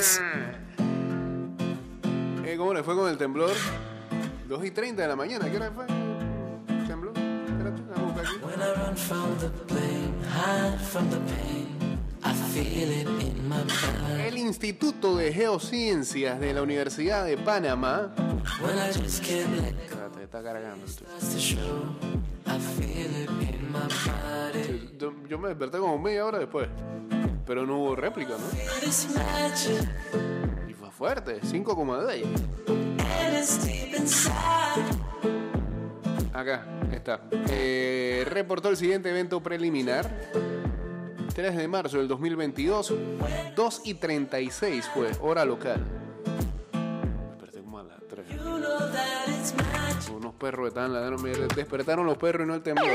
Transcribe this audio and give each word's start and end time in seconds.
Luis. 0.00 0.20
Eh, 2.46 2.56
¿Cómo 2.56 2.72
le 2.72 2.82
fue 2.82 2.94
con 2.96 3.10
el 3.10 3.18
temblor? 3.18 3.52
2 4.48 4.64
y 4.64 4.70
30 4.70 5.02
de 5.02 5.08
la 5.08 5.14
mañana, 5.14 5.50
¿qué 5.50 5.56
hora 5.56 5.70
fue? 5.70 5.86
¿Temblor? 6.86 7.12
Espérate, 7.18 7.82
vamos 7.90 7.98
a 7.98 8.02
buscar 8.04 8.24
aquí. 8.24 8.36
When 8.42 8.60
I 8.60 8.72
run 8.80 8.96
from 8.96 9.36
the 9.38 9.48
blame, 9.66 10.14
hide 10.24 10.78
from 10.80 11.10
the 11.10 11.18
pain. 11.18 11.98
I 12.24 12.32
feel 12.32 12.90
it 12.90 13.06
in 13.22 13.46
my 13.46 13.58
body. 13.58 14.22
El 14.26 14.38
Instituto 14.38 15.16
de 15.18 15.32
Geociencias 15.34 16.40
de 16.40 16.54
la 16.54 16.62
Universidad 16.62 17.26
de 17.26 17.36
Panamá. 17.36 18.10
When 18.62 18.78
I 18.78 18.92
just 18.92 19.22
can't 19.22 19.54
let 19.60 19.74
go 19.90 19.96
Espérate, 19.96 20.22
está 20.24 20.42
cargando. 20.42 20.86
esto. 20.86 21.04
starts 21.04 21.34
to 21.34 21.38
show. 21.38 21.94
I 22.46 22.58
feel 22.58 23.14
it 23.16 23.28
in 23.28 23.70
my 23.70 23.86
body. 24.06 24.88
Yo, 24.98 25.12
yo 25.28 25.38
me 25.38 25.48
desperté 25.50 25.78
como 25.78 25.98
media 25.98 26.24
hora 26.24 26.38
después. 26.38 26.68
Pero 27.50 27.66
no 27.66 27.78
hubo 27.78 27.96
réplica, 27.96 28.34
¿no? 28.34 28.46
Y 30.68 30.72
fue 30.72 30.90
fuerte, 30.92 31.40
5,10. 31.40 32.22
and 32.68 33.36
it's 33.36 33.66
deep 33.66 33.92
inside. 33.98 34.30
Acá 36.32 36.64
está. 36.92 37.22
Eh, 37.48 38.24
reportó 38.30 38.68
el 38.68 38.76
siguiente 38.76 39.10
evento 39.10 39.42
preliminar. 39.42 40.08
3 41.34 41.56
de 41.56 41.66
marzo 41.66 41.98
del 41.98 42.06
2022, 42.06 42.94
2 43.56 43.80
y 43.84 43.94
36 43.94 44.88
fue, 44.94 45.10
hora 45.20 45.44
local. 45.44 45.84
Desperté 47.30 47.62
como 47.62 47.80
a 47.80 47.82
las 47.82 47.98
3. 48.06 48.28
You 48.28 48.36
know 48.36 48.78
that 48.78 49.26
it's 49.26 49.52
magic. 49.56 50.14
Unos 50.14 50.34
perros 50.34 50.68
estaban 50.68 50.92
ladrando. 50.92 51.20
Me 51.20 51.30
despertaron 51.30 52.06
los 52.06 52.16
perros 52.16 52.44
y 52.44 52.48
no 52.48 52.54
el 52.54 52.62
temblor. 52.62 52.86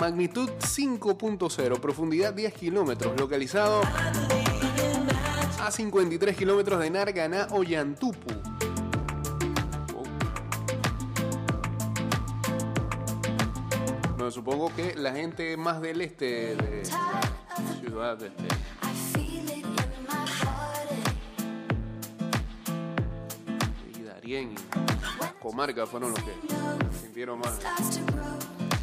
Magnitud 0.00 0.48
5.0, 0.48 1.78
profundidad 1.78 2.32
10 2.32 2.54
kilómetros, 2.54 3.20
localizado 3.20 3.82
a 5.60 5.70
53 5.70 6.34
kilómetros 6.34 6.80
de 6.80 6.88
Narganá, 6.88 7.48
Ollantupu. 7.50 8.30
Oh. 9.94 10.04
No, 14.16 14.30
supongo 14.30 14.74
que 14.74 14.94
la 14.94 15.12
gente 15.12 15.58
más 15.58 15.82
del 15.82 16.00
este 16.00 16.56
de 16.56 16.82
la 16.88 17.80
ciudad 17.80 18.22
este, 18.22 18.48
y 23.98 24.02
Darién 24.02 24.52
y 24.52 24.56
Comarca 25.42 25.86
fueron 25.86 26.12
los 26.12 26.20
que 26.22 26.32
sintieron 27.02 27.38
más 27.38 27.58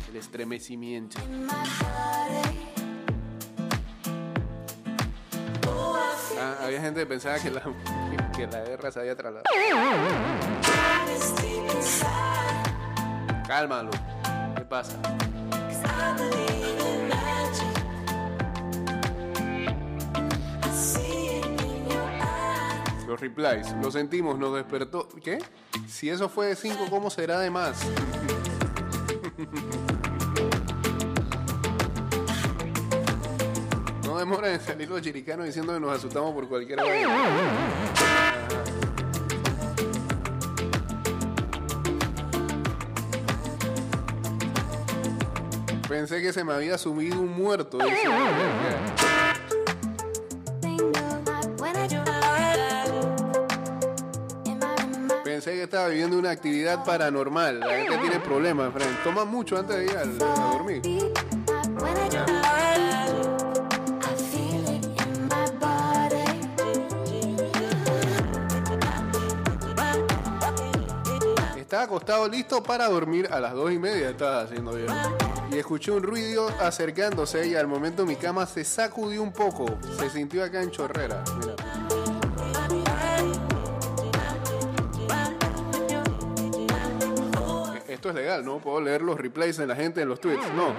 el 0.09 0.16
estremecimiento. 0.16 1.17
Ah, 6.39 6.55
había 6.64 6.81
gente 6.81 6.99
que 7.02 7.05
pensaba 7.05 7.39
que 7.39 7.49
la, 7.49 7.61
que 8.36 8.47
la 8.47 8.61
guerra 8.64 8.91
se 8.91 8.99
había 8.99 9.16
trasladado. 9.16 9.44
Cálmalo. 13.47 13.91
¿Qué 14.55 14.66
pasa? 14.66 14.97
Los 23.08 23.19
replies. 23.21 23.73
Lo 23.81 23.89
sentimos, 23.89 24.38
nos 24.38 24.53
despertó. 24.53 25.08
¿Qué? 25.23 25.39
Si 25.88 26.09
eso 26.09 26.27
fue 26.30 26.47
de 26.47 26.55
5, 26.55 26.88
¿cómo 26.89 27.09
será 27.09 27.39
de 27.39 27.49
más? 27.49 27.80
No 34.17 34.21
demora 34.21 34.51
en 34.51 34.59
salir 34.59 34.89
los 34.89 34.99
chiricanos 34.99 35.45
diciendo 35.45 35.75
que 35.75 35.79
nos 35.79 35.95
asustamos 35.95 36.33
por 36.33 36.49
cualquier. 36.49 36.79
Pensé 45.87 46.19
que 46.23 46.33
se 46.33 46.43
me 46.43 46.53
había 46.53 46.80
subido 46.80 47.19
un 47.19 47.31
muerto. 47.31 47.77
Pensé 55.23 55.52
que 55.52 55.61
estaba 55.61 55.89
viviendo 55.89 56.17
una 56.17 56.31
actividad 56.31 56.83
paranormal. 56.83 57.59
La 57.59 57.69
gente 57.69 57.99
tiene 57.99 58.19
problemas, 58.19 58.73
Fran. 58.73 58.97
Toma 59.03 59.25
mucho 59.25 59.59
antes 59.59 59.77
de 59.77 59.86
ir 59.86 59.95
a 59.95 60.05
dormir. 60.53 60.81
Acostado 71.87 72.27
listo 72.27 72.61
para 72.61 72.89
dormir 72.89 73.30
a 73.31 73.39
las 73.39 73.53
dos 73.53 73.71
y 73.71 73.80
media. 73.80 74.09
Estaba 74.09 74.42
haciendo 74.42 74.77
yo. 74.77 74.87
Y 75.49 75.58
escuché 75.58 75.92
un 75.92 76.03
ruido 76.03 76.49
acercándose 76.59 77.48
y 77.48 77.55
al 77.55 77.65
momento 77.65 78.05
mi 78.05 78.17
cama 78.17 78.45
se 78.45 78.65
sacudió 78.65 79.23
un 79.23 79.31
poco. 79.31 79.65
Se 79.98 80.09
sintió 80.09 80.43
acá 80.43 80.61
en 80.61 80.70
chorrera. 80.70 81.23
Mira. 81.39 81.55
Esto 87.87 88.09
es 88.09 88.15
legal, 88.15 88.43
¿no? 88.43 88.59
Puedo 88.59 88.81
leer 88.81 89.02
los 89.02 89.17
replays 89.17 89.55
de 89.55 89.65
la 89.65 89.75
gente 89.75 90.02
en 90.02 90.09
los 90.09 90.19
tweets. 90.19 90.45
No. 90.54 90.73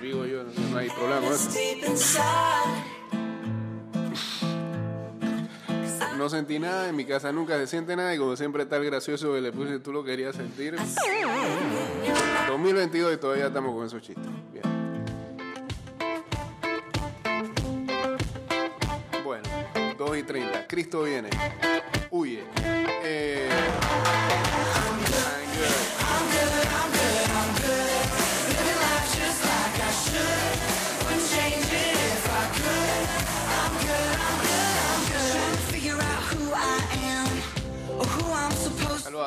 Digo 0.00 0.24
yo, 0.24 0.44
no 0.44 0.78
hay 0.78 0.88
problema 0.88 1.28
eso. 1.28 1.50
No 6.22 6.30
sentí 6.30 6.60
nada, 6.60 6.88
en 6.88 6.94
mi 6.94 7.04
casa 7.04 7.32
nunca 7.32 7.58
se 7.58 7.66
siente 7.66 7.96
nada 7.96 8.14
y 8.14 8.18
como 8.18 8.36
siempre 8.36 8.64
tal 8.64 8.84
gracioso 8.84 9.32
que 9.34 9.40
le 9.40 9.50
puse, 9.50 9.80
tú 9.80 9.92
lo 9.92 10.04
querías 10.04 10.36
sentir. 10.36 10.76
2022 12.46 13.14
y 13.14 13.16
todavía 13.16 13.48
estamos 13.48 13.74
con 13.74 13.84
esos 13.84 14.00
chistes. 14.00 14.28
Bien. 14.52 14.62
Bueno, 19.24 19.42
2 19.98 20.16
y 20.16 20.22
30. 20.22 20.68
Cristo 20.68 21.02
viene. 21.02 21.28
Huye. 22.08 22.44
Eh, 23.02 23.48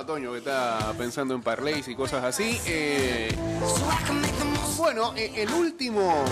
Toño 0.05 0.31
que 0.31 0.38
está 0.39 0.93
pensando 0.97 1.33
en 1.33 1.41
parlays 1.41 1.88
y 1.88 1.95
cosas 1.95 2.23
así. 2.23 2.59
Eh, 2.66 3.35
bueno, 4.77 5.13
eh, 5.16 5.31
el 5.35 5.51
último 5.51 6.23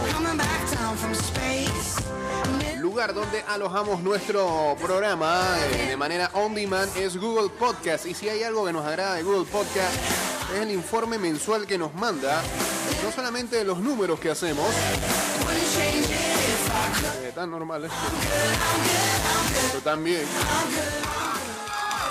lugar 2.79 3.13
donde 3.13 3.41
alojamos 3.47 4.01
nuestro 4.03 4.75
programa 4.81 5.41
eh, 5.71 5.87
de 5.87 5.97
manera 5.97 6.29
on 6.33 6.53
demand 6.53 6.95
es 6.97 7.17
Google 7.17 7.49
Podcast. 7.49 8.05
Y 8.05 8.13
si 8.13 8.29
hay 8.29 8.43
algo 8.43 8.65
que 8.65 8.73
nos 8.73 8.85
agrada 8.85 9.15
de 9.15 9.23
Google 9.23 9.45
Podcast, 9.51 9.95
es 10.53 10.61
el 10.61 10.71
informe 10.71 11.17
mensual 11.17 11.65
que 11.65 11.77
nos 11.77 11.95
manda, 11.95 12.41
no 13.03 13.11
solamente 13.11 13.55
de 13.55 13.63
los 13.63 13.79
números 13.79 14.19
que 14.19 14.29
hacemos, 14.29 14.67
tan 17.33 17.49
normales, 17.49 17.91
pero 19.71 19.81
también 19.83 20.21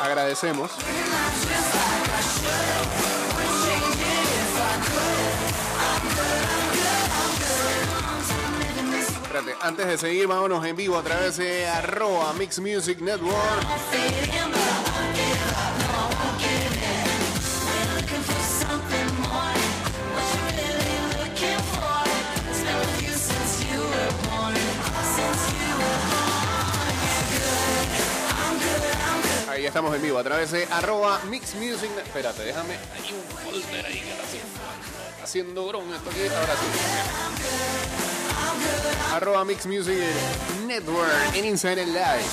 agradecemos. 0.03 0.71
Espérate, 9.23 9.57
antes 9.63 9.87
de 9.87 9.99
seguir, 9.99 10.27
vámonos 10.27 10.65
en 10.67 10.77
vivo 10.77 10.99
a 10.99 11.03
través 11.03 11.37
de 11.37 11.67
arroba 11.67 12.33
Mix 12.35 12.59
Music 12.59 13.01
Network. 13.01 13.67
Ahí 29.53 29.67
estamos 29.67 29.95
en 29.95 30.01
vivo 30.01 30.19
a 30.19 30.25
través 30.25 30.51
de 30.51 30.65
arroba 30.71 31.21
Mix 31.29 31.55
Music 31.57 31.91
Espérate, 32.03 32.43
déjame. 32.43 32.73
Hay 32.73 33.13
un 33.13 33.21
folder 33.45 33.85
ahí 33.85 34.01
que 34.01 34.11
está 34.11 34.23
haciendo, 34.23 34.49
haciendo 35.23 35.67
esto 35.95 36.09
aquí. 36.09 36.21
Ahora 36.35 36.55
sí. 36.55 36.67
Arroba 39.15 39.45
Mix 39.45 39.67
Music 39.67 39.99
Network 40.67 41.35
en 41.35 41.45
Inside 41.45 41.85
Live. 41.85 42.25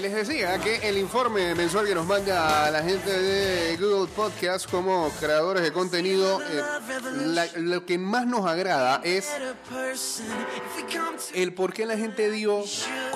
Les 0.00 0.12
decía 0.12 0.58
que 0.58 0.88
el 0.88 0.98
informe 0.98 1.54
mensual 1.54 1.86
que 1.86 1.94
nos 1.94 2.06
manda 2.06 2.70
la 2.70 2.82
gente 2.82 3.10
de 3.10 3.76
Google 3.76 4.08
Podcast 4.14 4.70
como 4.70 5.10
creadores 5.20 5.62
de 5.62 5.72
contenido, 5.72 6.40
eh, 6.40 6.62
lo 7.56 7.84
que 7.84 7.98
más 7.98 8.26
nos 8.26 8.46
agrada 8.46 9.00
es 9.04 9.30
el 11.34 11.52
por 11.52 11.72
qué 11.72 11.86
la 11.86 11.96
gente 11.96 12.30
dio 12.30 12.62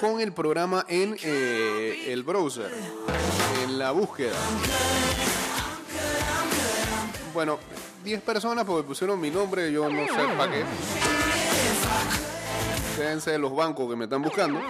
con 0.01 0.21
el 0.21 0.33
programa 0.33 0.85
en 0.89 1.17
eh, 1.23 2.05
el 2.09 2.23
browser, 2.23 2.71
en 3.65 3.79
la 3.79 3.91
búsqueda. 3.93 4.37
Bueno, 7.33 7.59
10 8.05 8.23
personas 8.23 8.65
porque 8.65 8.87
pusieron 8.87 9.21
mi 9.21 9.31
nombre, 9.31 9.71
yo 9.71 9.89
no 9.89 10.07
sé 10.07 10.37
para 10.37 10.53
qué. 10.53 10.65
Ser 13.01 13.41
los 13.41 13.57
bancos 13.57 13.89
que 13.89 13.97
me 13.97 14.05
están 14.05 14.21
buscando. 14.21 14.61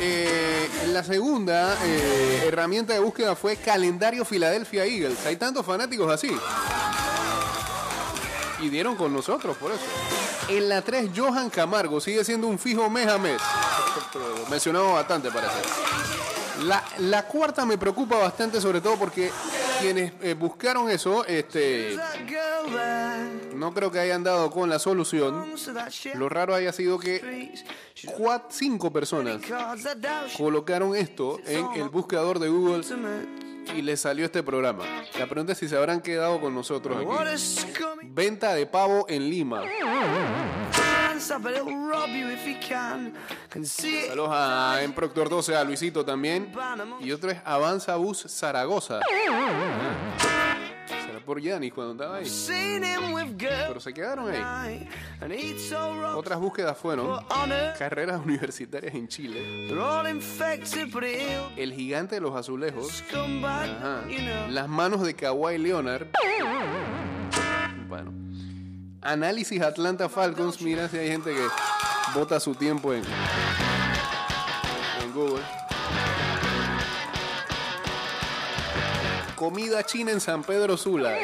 Eh, 0.00 0.70
la 0.88 1.04
segunda 1.04 1.76
eh, 1.84 2.44
herramienta 2.46 2.94
de 2.94 2.98
búsqueda 2.98 3.36
fue 3.36 3.56
Calendario 3.56 4.24
Philadelphia 4.24 4.86
Eagles. 4.86 5.26
Hay 5.26 5.36
tantos 5.36 5.66
fanáticos 5.66 6.10
así. 6.10 6.34
Y 8.62 8.70
dieron 8.70 8.96
con 8.96 9.12
nosotros 9.12 9.54
por 9.58 9.70
eso. 9.70 9.82
En 10.48 10.70
la 10.70 10.80
3, 10.80 11.10
Johan 11.14 11.50
Camargo 11.50 12.00
sigue 12.00 12.24
siendo 12.24 12.46
un 12.46 12.58
fijo 12.58 12.88
mes 12.88 13.06
a 13.06 13.18
mes. 13.18 13.40
Mencionado 14.50 14.94
bastante, 14.94 15.30
parece. 15.30 15.58
La, 16.62 16.82
la 16.98 17.26
cuarta 17.26 17.66
me 17.66 17.76
preocupa 17.76 18.16
bastante, 18.16 18.62
sobre 18.62 18.80
todo 18.80 18.96
porque 18.96 19.30
quienes 19.84 20.12
eh, 20.22 20.34
buscaron 20.34 20.90
eso, 20.90 21.24
este, 21.26 21.96
no 23.54 23.72
creo 23.74 23.90
que 23.90 23.98
hayan 23.98 24.22
dado 24.24 24.50
con 24.50 24.68
la 24.68 24.78
solución. 24.78 25.44
Lo 26.14 26.28
raro 26.28 26.54
haya 26.54 26.72
sido 26.72 26.98
que 26.98 27.52
cuat- 28.18 28.46
cinco 28.50 28.92
personas 28.92 29.40
colocaron 30.36 30.94
esto 30.96 31.38
en 31.46 31.66
el 31.80 31.88
buscador 31.88 32.38
de 32.38 32.48
Google 32.48 32.82
y 33.74 33.82
les 33.82 34.00
salió 34.00 34.24
este 34.26 34.42
programa. 34.42 34.84
La 35.18 35.26
pregunta 35.26 35.52
es 35.52 35.58
si 35.58 35.68
se 35.68 35.76
habrán 35.76 36.00
quedado 36.00 36.40
con 36.40 36.54
nosotros 36.54 36.96
aquí. 36.96 37.06
Venta 38.02 38.54
de 38.54 38.66
pavo 38.66 39.06
en 39.08 39.28
Lima. 39.30 39.62
Saludos 44.08 44.30
a 44.32 44.82
en 44.82 44.92
Proctor 44.92 45.28
12, 45.28 45.54
a 45.56 45.64
Luisito 45.64 46.04
también. 46.04 46.52
Y 47.00 47.12
otro 47.12 47.30
es 47.30 47.38
Avanza 47.44 47.96
Bus 47.96 48.24
Zaragoza. 48.28 49.00
Será 51.06 51.20
por 51.24 51.40
Yanis 51.40 51.72
cuando 51.72 51.92
estaba 51.94 52.16
ahí. 52.18 52.26
Pero 53.68 53.80
se 53.80 53.94
quedaron 53.94 54.28
ahí. 54.28 54.88
Otras 56.16 56.38
búsquedas 56.38 56.76
fueron 56.76 57.06
carreras 57.78 58.20
universitarias 58.24 58.94
en 58.94 59.08
Chile. 59.08 59.66
El 61.56 61.72
gigante 61.72 62.16
de 62.16 62.20
los 62.20 62.34
azulejos. 62.36 63.02
Ajá. 63.78 64.02
Las 64.50 64.68
manos 64.68 65.02
de 65.02 65.14
Kawhi 65.14 65.58
Leonard. 65.58 66.08
Bueno. 67.88 68.23
Análisis 69.04 69.60
Atlanta 69.60 70.08
Falcons. 70.08 70.60
Mira 70.62 70.88
si 70.88 70.96
hay 70.96 71.08
gente 71.08 71.34
que 71.34 71.46
bota 72.14 72.40
su 72.40 72.54
tiempo 72.54 72.94
en, 72.94 73.04
Google. 75.14 75.44
Comida 79.36 79.84
china 79.84 80.10
en 80.10 80.20
San 80.20 80.42
Pedro 80.42 80.76
Sula. 80.76 81.16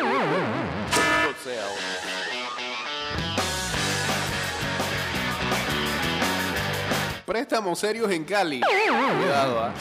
Préstamos 7.27 7.79
serios 7.79 8.11
en 8.13 8.25
Cali. 8.25 8.61
Cuidado, 8.61 9.61
¿ah? 9.61 9.73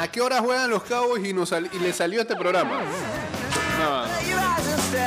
¿A 0.00 0.08
qué 0.08 0.20
hora 0.20 0.40
juegan 0.40 0.70
los 0.70 0.82
Cowboys 0.84 1.24
y, 1.26 1.32
nos 1.32 1.50
le 1.50 1.92
salió 1.92 2.20
este 2.20 2.36
programa? 2.36 2.80
No, 3.80 4.19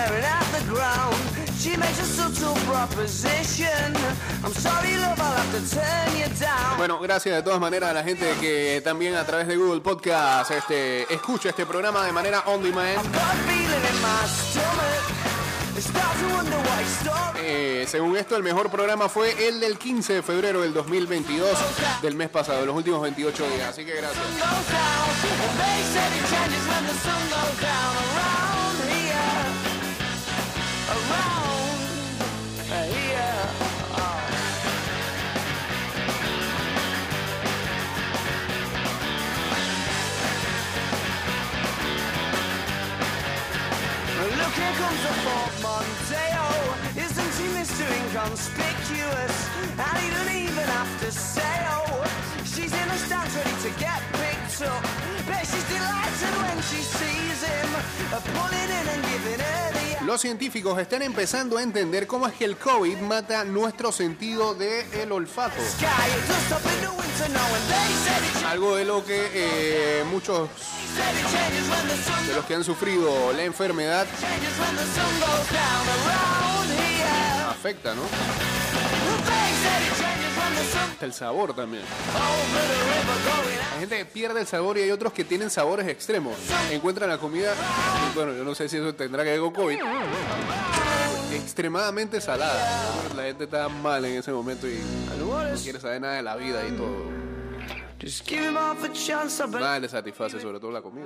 staring 0.03 0.23
at 0.23 0.45
the 0.51 0.65
ground. 0.71 1.15
She 1.59 1.77
makes 1.77 2.00
a 2.00 2.05
subtle 2.05 2.55
proposition. 2.65 3.95
I'm 4.44 4.53
sorry, 4.53 4.97
love, 4.97 5.19
I'll 5.19 5.35
have 5.35 5.51
to 5.55 5.75
turn 5.75 6.17
you 6.17 6.27
down. 6.39 6.77
Bueno, 6.77 7.00
gracias 7.00 7.35
de 7.35 7.44
todas 7.44 7.59
maneras 7.59 7.91
a 7.91 7.94
la 7.94 8.03
gente 8.03 8.25
que 8.41 8.81
también 8.83 9.15
a 9.15 9.25
través 9.25 9.47
de 9.47 9.55
Google 9.55 9.81
Podcast 9.81 10.51
este, 10.51 11.13
escucha 11.13 11.50
este 11.50 11.65
programa 11.65 12.05
de 12.05 12.11
manera 12.11 12.44
on 12.47 12.61
demand. 12.63 13.00
Eh, 17.45 17.85
según 17.88 18.17
esto, 18.17 18.35
el 18.35 18.44
mejor 18.44 18.69
programa 18.69 19.09
fue 19.09 19.47
el 19.47 19.59
del 19.59 19.77
15 19.77 20.13
de 20.13 20.21
febrero 20.21 20.61
del 20.61 20.73
2022, 20.73 21.57
del 22.01 22.15
mes 22.15 22.29
pasado, 22.29 22.61
de 22.61 22.65
los 22.67 22.75
últimos 22.75 23.01
28 23.01 23.50
días. 23.50 23.69
Así 23.69 23.85
que 23.85 23.95
gracias. 23.95 24.23
Inconspicuous? 48.13 49.50
And 49.78 49.98
he 49.98 50.10
don't 50.12 50.31
even 50.31 50.66
have 50.66 51.00
to 51.01 51.12
say, 51.12 51.66
oh, 51.68 52.06
she's 52.46 52.72
in 52.72 52.89
a 52.89 52.98
stance 52.98 53.36
ready 53.36 53.50
to 53.63 53.80
get 53.80 54.01
picked 54.13 54.62
up. 54.62 54.93
Los 60.06 60.22
científicos 60.22 60.78
están 60.80 61.01
empezando 61.01 61.57
a 61.57 61.63
entender 61.63 62.07
cómo 62.07 62.28
es 62.28 62.34
que 62.34 62.45
el 62.45 62.57
COVID 62.57 62.98
mata 62.98 63.44
nuestro 63.45 63.92
sentido 63.92 64.54
del 64.54 65.12
olfato. 65.12 65.62
said 68.04 68.24
it, 68.24 68.45
Algo 68.45 68.75
de 68.75 68.86
lo 68.86 69.04
que 69.06 69.30
eh, 69.34 70.04
muchos 70.12 70.50
de 72.28 72.36
los 72.36 72.45
que 72.45 72.56
han 72.56 72.63
sufrido 72.63 73.34
la 73.34 73.44
enfermedad 73.44 74.07
changes 74.19 74.57
when 74.60 74.75
el 81.01 81.13
sabor 81.13 81.53
también. 81.56 81.84
Hay 83.74 83.80
gente 83.80 83.98
que 83.98 84.06
pierde 84.06 84.42
el 84.42 84.48
sabor 84.48 84.77
y 84.77 84.82
hay 84.82 84.92
otros 84.92 85.13
que 85.13 85.24
tienen 85.24 85.50
sabores 85.50 85.88
extremos. 85.88 86.36
Encuentran 86.72 87.10
la 87.10 87.18
comida, 87.18 87.53
y 87.53 88.15
bueno, 88.15 88.34
yo 88.34 88.44
no 88.44 88.56
sé 88.56 88.70
si 88.70 88.77
eso 88.77 88.94
tendrá 88.96 89.24
que 89.24 89.32
ver 89.32 89.39
con 89.39 89.51
COVID, 89.51 89.77
extremadamente 91.34 92.22
salada. 92.22 93.12
La 93.15 93.24
gente 93.24 93.46
está 93.46 93.68
mal 93.70 94.06
en 94.06 94.18
ese 94.18 94.32
momento 94.32 94.68
y 94.68 94.80
no 95.20 95.62
quiere 95.62 95.80
saber 95.80 96.01
nada 96.01 96.15
de 96.15 96.24
la 96.24 96.36
vida 96.36 96.62
y 96.68 96.72
todo. 96.72 97.13
Just 98.03 98.27
give 98.27 98.44
him 98.44 98.58
half 98.58 98.84
a 98.84 98.92
chance, 98.92 99.42
I 99.42 99.46
bet. 99.48 99.62
Nada 99.62 99.80
le 99.80 99.88
satisface, 99.88 100.38
sobre 100.42 100.60
todo 100.60 100.72
la 100.72 100.82
comida. 100.82 101.06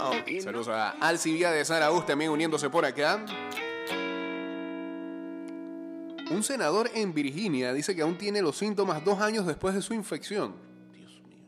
Oh. 0.00 0.12
Saludos 0.42 0.68
a 0.68 0.90
Alcibia 1.00 1.52
de 1.52 1.64
Zaragoza 1.64 2.06
también 2.06 2.32
uniéndose 2.32 2.68
por 2.68 2.84
acá. 2.84 3.24
Un 6.30 6.42
senador 6.42 6.90
en 6.94 7.14
Virginia 7.14 7.72
dice 7.72 7.96
que 7.96 8.02
aún 8.02 8.18
tiene 8.18 8.42
los 8.42 8.58
síntomas 8.58 9.02
dos 9.04 9.20
años 9.20 9.46
después 9.46 9.74
de 9.74 9.80
su 9.80 9.94
infección. 9.94 10.54
Dios 10.92 11.22
mío. 11.26 11.46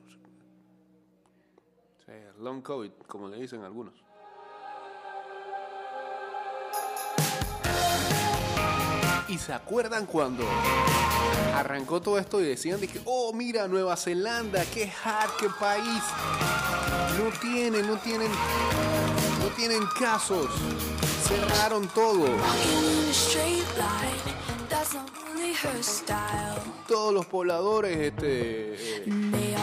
Long 2.38 2.62
COVID, 2.62 2.90
como 3.06 3.28
le 3.28 3.36
dicen 3.38 3.62
algunos. 3.62 3.92
¿Y 9.28 9.38
se 9.38 9.52
acuerdan 9.52 10.06
cuando 10.06 10.44
arrancó 11.54 12.00
todo 12.00 12.18
esto 12.18 12.40
y 12.40 12.44
decían 12.44 12.80
de 12.80 12.88
que, 12.88 13.00
oh, 13.04 13.32
mira, 13.34 13.68
Nueva 13.68 13.96
Zelanda, 13.96 14.64
qué 14.72 14.90
hard, 15.04 15.30
qué 15.38 15.48
país? 15.60 16.02
No 17.18 17.30
tienen, 17.38 17.86
no 17.86 17.98
tienen, 17.98 18.30
no 19.40 19.48
tienen 19.54 19.86
casos. 19.98 20.48
Cerraron 21.22 21.86
todo. 21.88 22.26
Todos 26.88 27.12
los 27.14 27.26
pobladores 27.26 27.96
este, 27.96 28.74
eh, 29.06 29.56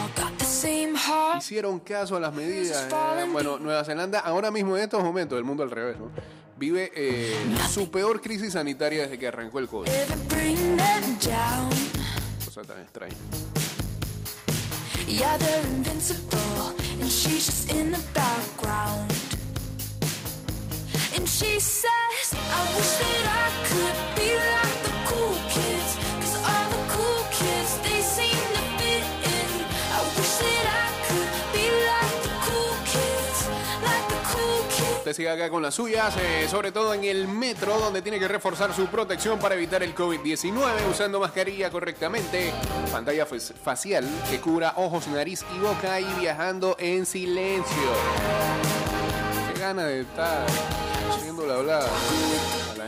hicieron 1.38 1.80
caso 1.80 2.16
a 2.16 2.20
las 2.20 2.32
medidas. 2.34 2.86
eh, 3.26 3.28
bueno, 3.32 3.58
Nueva 3.58 3.84
Zelanda, 3.84 4.20
ahora 4.20 4.50
mismo 4.50 4.76
en 4.76 4.84
estos 4.84 5.02
momentos, 5.02 5.36
el 5.38 5.44
mundo 5.44 5.62
al 5.62 5.70
revés, 5.70 5.98
¿no? 5.98 6.10
Vive 6.56 6.90
eh, 6.94 7.36
su 7.70 7.90
peor 7.90 8.20
crisis 8.20 8.52
sanitaria 8.54 9.02
desde 9.02 9.18
que 9.18 9.28
arrancó 9.28 9.58
el 9.60 9.68
COVID. 9.68 9.88
Cosa 12.44 12.62
tan 12.62 12.80
extraña. 12.80 13.14
Yeah, 15.06 15.36
they're 15.38 15.66
invincible, 15.68 16.74
and 17.00 17.08
she's 17.10 17.46
just 17.46 17.70
in 17.72 17.92
the 17.92 18.00
background. 18.12 19.10
And 21.16 21.26
she 21.26 21.58
says, 21.60 22.34
I 22.34 22.62
wish 22.76 22.98
that 22.98 23.24
I 23.26 23.48
could 23.68 23.96
be 24.16 24.34
like 24.34 24.82
the 24.84 24.97
siga 35.18 35.32
acá 35.32 35.50
con 35.50 35.64
las 35.64 35.74
suyas, 35.74 36.14
eh, 36.16 36.46
sobre 36.48 36.70
todo 36.70 36.94
en 36.94 37.02
el 37.02 37.26
metro, 37.26 37.76
donde 37.80 38.02
tiene 38.02 38.20
que 38.20 38.28
reforzar 38.28 38.72
su 38.72 38.86
protección 38.86 39.40
para 39.40 39.56
evitar 39.56 39.82
el 39.82 39.92
COVID-19, 39.92 40.88
usando 40.88 41.18
mascarilla 41.18 41.70
correctamente, 41.70 42.52
pantalla 42.92 43.26
facial 43.26 44.08
que 44.30 44.38
cubra 44.38 44.74
ojos, 44.76 45.08
nariz 45.08 45.44
y 45.56 45.58
boca 45.58 45.98
y 45.98 46.06
viajando 46.20 46.76
en 46.78 47.04
silencio. 47.04 47.90
Qué 49.52 49.60
gana 49.60 49.86
de 49.86 50.02
estar 50.02 50.46
haciendo 51.10 51.44
la 51.48 51.54
hablada. 51.56 51.88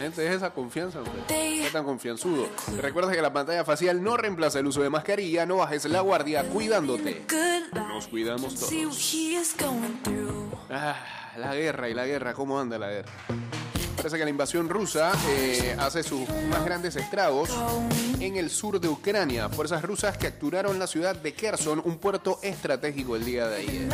Gente 0.00 0.26
es 0.26 0.36
esa 0.36 0.50
confianza, 0.50 1.00
hombre. 1.00 1.22
Qué 1.28 1.68
tan 1.70 1.84
confianzudo. 1.84 2.48
Recuerda 2.80 3.12
que 3.12 3.20
la 3.20 3.32
pantalla 3.32 3.64
facial 3.66 4.02
no 4.02 4.16
reemplaza 4.16 4.58
el 4.58 4.66
uso 4.66 4.80
de 4.80 4.88
mascarilla, 4.88 5.44
no 5.44 5.56
bajes 5.56 5.84
la 5.84 6.00
guardia 6.00 6.42
cuidándote. 6.44 7.26
Nos 7.74 8.08
cuidamos 8.08 8.54
todos. 8.54 8.68
Ah, 10.70 10.96
la 11.36 11.54
guerra 11.54 11.90
y 11.90 11.94
la 11.94 12.06
guerra, 12.06 12.32
¿cómo 12.32 12.58
anda 12.58 12.78
la 12.78 12.88
guerra? 12.88 13.12
Parece 13.96 14.16
que 14.16 14.24
la 14.24 14.30
invasión 14.30 14.70
rusa 14.70 15.12
eh, 15.28 15.76
hace 15.78 16.02
sus 16.02 16.26
más 16.48 16.64
grandes 16.64 16.96
estragos 16.96 17.50
en 18.18 18.36
el 18.36 18.48
sur 18.48 18.80
de 18.80 18.88
Ucrania. 18.88 19.50
Fuerzas 19.50 19.82
rusas 19.82 20.16
capturaron 20.16 20.78
la 20.78 20.86
ciudad 20.86 21.14
de 21.14 21.34
Kherson, 21.34 21.82
un 21.84 21.98
puerto 21.98 22.38
estratégico 22.42 23.16
el 23.16 23.26
día 23.26 23.48
de 23.48 23.56
ayer. 23.56 23.88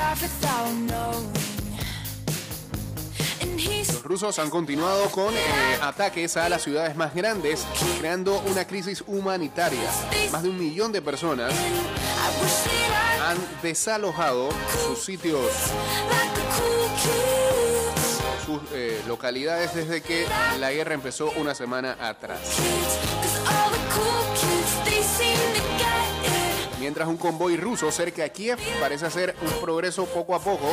Los 3.57 4.03
rusos 4.03 4.39
han 4.39 4.51
continuado 4.51 5.11
con 5.11 5.33
eh, 5.35 5.39
ataques 5.81 6.37
a 6.37 6.47
las 6.51 6.63
ciudades 6.63 6.95
más 6.95 7.15
grandes, 7.15 7.67
creando 7.99 8.39
una 8.41 8.67
crisis 8.67 9.03
humanitaria. 9.07 9.91
Más 10.31 10.43
de 10.43 10.51
un 10.51 10.59
millón 10.59 10.93
de 10.93 11.01
personas 11.01 11.55
han 13.25 13.39
desalojado 13.63 14.51
sus 14.87 15.03
sitios, 15.03 15.51
sus 18.45 18.61
eh, 18.75 19.01
localidades 19.09 19.75
desde 19.75 20.03
que 20.03 20.27
la 20.61 20.71
guerra 20.73 20.93
empezó 20.93 21.31
una 21.37 21.55
semana 21.55 21.97
atrás. 21.99 22.41
Mientras 26.87 27.09
un 27.09 27.17
convoy 27.17 27.57
ruso 27.57 27.91
cerca 27.91 28.25
a 28.25 28.29
Kiev 28.29 28.61
parece 28.79 29.07
hacer 29.07 29.35
un 29.43 29.61
progreso 29.61 30.07
poco 30.07 30.37
a 30.37 30.39
poco, 30.39 30.69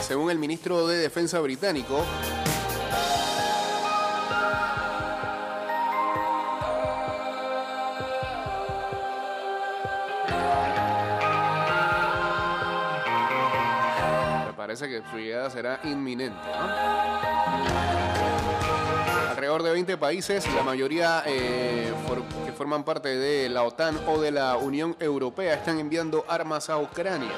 según 0.00 0.30
el 0.30 0.38
ministro 0.38 0.86
de 0.86 0.98
Defensa 0.98 1.40
británico. 1.40 2.04
Me 14.46 14.52
parece 14.52 14.86
que 14.88 15.02
su 15.10 15.16
llegada 15.16 15.50
será 15.50 15.80
inminente. 15.82 16.38
¿no? 16.46 18.35
Alrededor 19.30 19.62
de 19.62 19.70
20 19.72 19.96
países, 19.96 20.44
la 20.54 20.62
mayoría 20.62 21.22
eh, 21.26 21.92
for- 22.06 22.22
que 22.44 22.52
forman 22.52 22.84
parte 22.84 23.08
de 23.16 23.48
la 23.48 23.62
OTAN 23.64 23.98
o 24.06 24.20
de 24.20 24.30
la 24.30 24.56
Unión 24.56 24.96
Europea, 25.00 25.54
están 25.54 25.78
enviando 25.78 26.24
armas 26.28 26.70
a 26.70 26.78
Ucrania. 26.78 27.32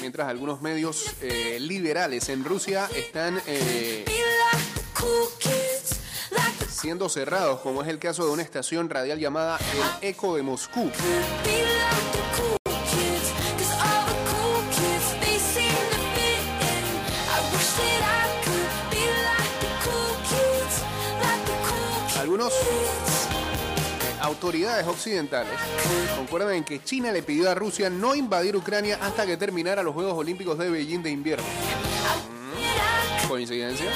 Mientras 0.00 0.28
algunos 0.28 0.60
medios 0.60 1.14
eh, 1.22 1.58
liberales 1.60 2.28
en 2.28 2.44
Rusia 2.44 2.88
están 2.94 3.40
eh, 3.46 4.04
siendo 6.84 7.08
cerrados, 7.08 7.60
como 7.60 7.80
es 7.80 7.88
el 7.88 7.98
caso 7.98 8.26
de 8.26 8.30
una 8.30 8.42
estación 8.42 8.90
radial 8.90 9.18
llamada 9.18 9.58
El 10.02 10.10
Eco 10.10 10.36
de 10.36 10.42
Moscú. 10.42 10.90
Algunos 22.20 22.52
autoridades 24.20 24.86
occidentales 24.86 25.54
concuerdan 26.18 26.52
en 26.52 26.64
que 26.64 26.84
China 26.84 27.12
le 27.12 27.22
pidió 27.22 27.50
a 27.50 27.54
Rusia 27.54 27.88
no 27.88 28.14
invadir 28.14 28.56
Ucrania 28.56 28.98
hasta 29.00 29.24
que 29.24 29.38
terminara 29.38 29.82
los 29.82 29.94
Juegos 29.94 30.12
Olímpicos 30.18 30.58
de 30.58 30.68
Beijing 30.68 31.02
de 31.02 31.10
invierno. 31.10 31.46
Mm, 33.24 33.28
¿Coincidencia? 33.28 33.90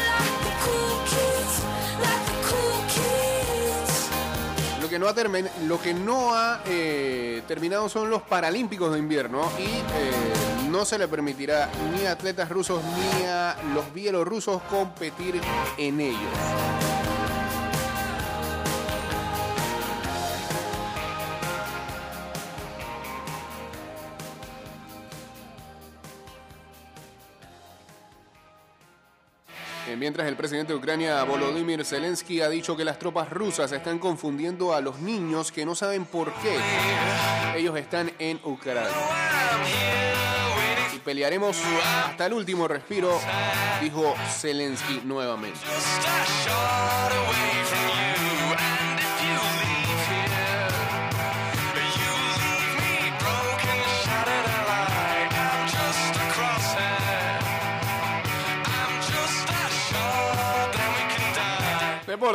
Lo 4.88 5.80
que 5.80 5.92
no 5.92 6.35
ha, 6.35 6.62
eh, 6.66 7.42
terminado 7.47 7.88
son 7.88 8.09
los 8.09 8.23
Paralímpicos 8.23 8.92
de 8.92 8.99
invierno 8.99 9.50
y 9.59 9.64
eh, 9.64 10.71
no 10.71 10.85
se 10.85 10.99
le 10.99 11.09
permitirá 11.09 11.68
ni 11.95 12.07
a 12.07 12.12
atletas 12.12 12.49
rusos 12.49 12.83
ni 12.85 13.25
a 13.26 13.57
los 13.75 13.92
bielorrusos 13.92 14.62
competir 14.62 15.40
en 15.76 16.00
ellos. 16.00 16.98
Mientras 29.99 30.28
el 30.28 30.37
presidente 30.37 30.73
de 30.73 30.78
Ucrania, 30.78 31.25
Volodymyr 31.25 31.85
Zelensky, 31.85 32.40
ha 32.40 32.49
dicho 32.49 32.76
que 32.76 32.85
las 32.85 33.00
tropas 33.00 33.31
rusas 33.31 33.73
están 33.73 33.99
confundiendo 33.99 34.73
a 34.73 34.81
los 34.81 35.00
niños 35.00 35.50
que 35.50 35.67
no 35.67 35.75
saben 35.75 36.05
por 36.05 36.33
qué 36.35 36.57
ellos 37.57 37.76
están 37.76 38.12
en 38.21 38.38
Ucrania. 38.45 38.88
Y 40.95 40.99
pelearemos 41.00 41.61
hasta 42.07 42.26
el 42.26 42.33
último 42.33 42.69
respiro, 42.69 43.19
dijo 43.81 44.14
Zelensky 44.38 45.02
nuevamente. 45.05 45.59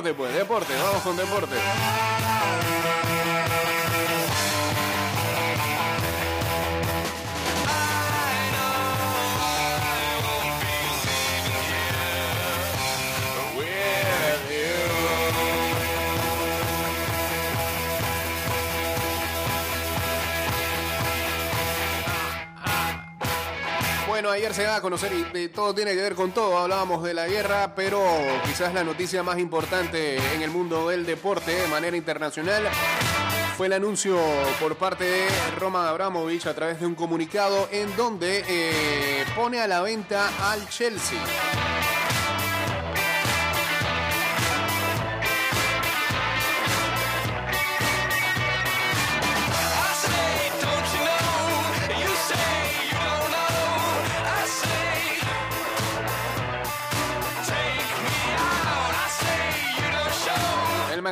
Deporte, 0.04 0.14
pues, 0.18 0.36
deporte, 0.36 0.74
vamos 0.76 1.02
con 1.02 1.16
deporte. 1.16 1.56
Bueno, 24.24 24.36
ayer 24.36 24.54
se 24.54 24.64
da 24.64 24.78
a 24.78 24.82
conocer 24.82 25.12
y 25.12 25.24
de 25.38 25.50
todo 25.50 25.76
tiene 25.76 25.94
que 25.96 26.02
ver 26.02 26.16
con 26.16 26.32
todo. 26.32 26.58
Hablábamos 26.58 27.04
de 27.04 27.14
la 27.14 27.28
guerra, 27.28 27.76
pero 27.76 28.02
quizás 28.46 28.74
la 28.74 28.82
noticia 28.82 29.22
más 29.22 29.38
importante 29.38 30.16
en 30.34 30.42
el 30.42 30.50
mundo 30.50 30.88
del 30.88 31.06
deporte 31.06 31.54
de 31.54 31.68
manera 31.68 31.98
internacional 31.98 32.64
fue 33.58 33.68
el 33.68 33.74
anuncio 33.74 34.18
por 34.62 34.78
parte 34.78 35.04
de 35.04 35.28
Roman 35.60 35.88
Abramovich 35.88 36.48
a 36.48 36.54
través 36.54 36.80
de 36.80 36.86
un 36.86 36.96
comunicado 36.96 37.68
en 37.70 37.94
donde 37.98 38.46
eh, 38.48 39.26
pone 39.36 39.60
a 39.60 39.68
la 39.68 39.82
venta 39.82 40.32
al 40.50 40.70
Chelsea. 40.70 41.20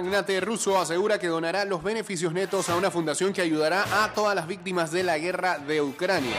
Magnate 0.02 0.42
ruso 0.42 0.80
asegura 0.80 1.20
que 1.20 1.28
donará 1.28 1.64
los 1.64 1.84
beneficios 1.84 2.34
netos 2.34 2.70
a 2.70 2.76
una 2.76 2.90
fundación 2.90 3.34
que 3.34 3.42
ayudará 3.44 4.04
a 4.04 4.12
todas 4.14 4.34
las 4.34 4.48
víctimas 4.48 4.92
de 4.92 5.04
la 5.04 5.20
guerra 5.20 5.60
de 5.60 5.80
Ucrania. 5.80 6.38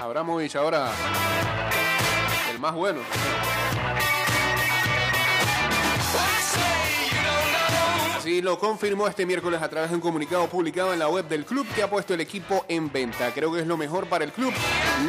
Abramovich 0.00 0.54
ahora 0.54 0.92
el 2.52 2.60
más 2.60 2.74
bueno. 2.74 3.00
Así 8.24 8.40
lo 8.40 8.58
confirmó 8.58 9.06
este 9.06 9.26
miércoles 9.26 9.60
a 9.60 9.68
través 9.68 9.90
de 9.90 9.96
un 9.96 10.00
comunicado 10.00 10.48
publicado 10.48 10.94
en 10.94 10.98
la 10.98 11.10
web 11.10 11.28
del 11.28 11.44
club 11.44 11.66
que 11.74 11.82
ha 11.82 11.90
puesto 11.90 12.14
el 12.14 12.22
equipo 12.22 12.64
en 12.68 12.90
venta. 12.90 13.30
Creo 13.34 13.52
que 13.52 13.60
es 13.60 13.66
lo 13.66 13.76
mejor 13.76 14.06
para 14.06 14.24
el 14.24 14.32
club, 14.32 14.50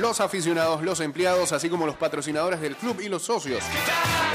los 0.01 0.19
aficionados, 0.19 0.83
los 0.83 0.99
empleados, 0.99 1.53
así 1.53 1.69
como 1.69 1.85
los 1.85 1.95
patrocinadores 1.95 2.59
del 2.59 2.75
club 2.75 2.99
y 2.99 3.07
los 3.07 3.23
socios. 3.23 3.63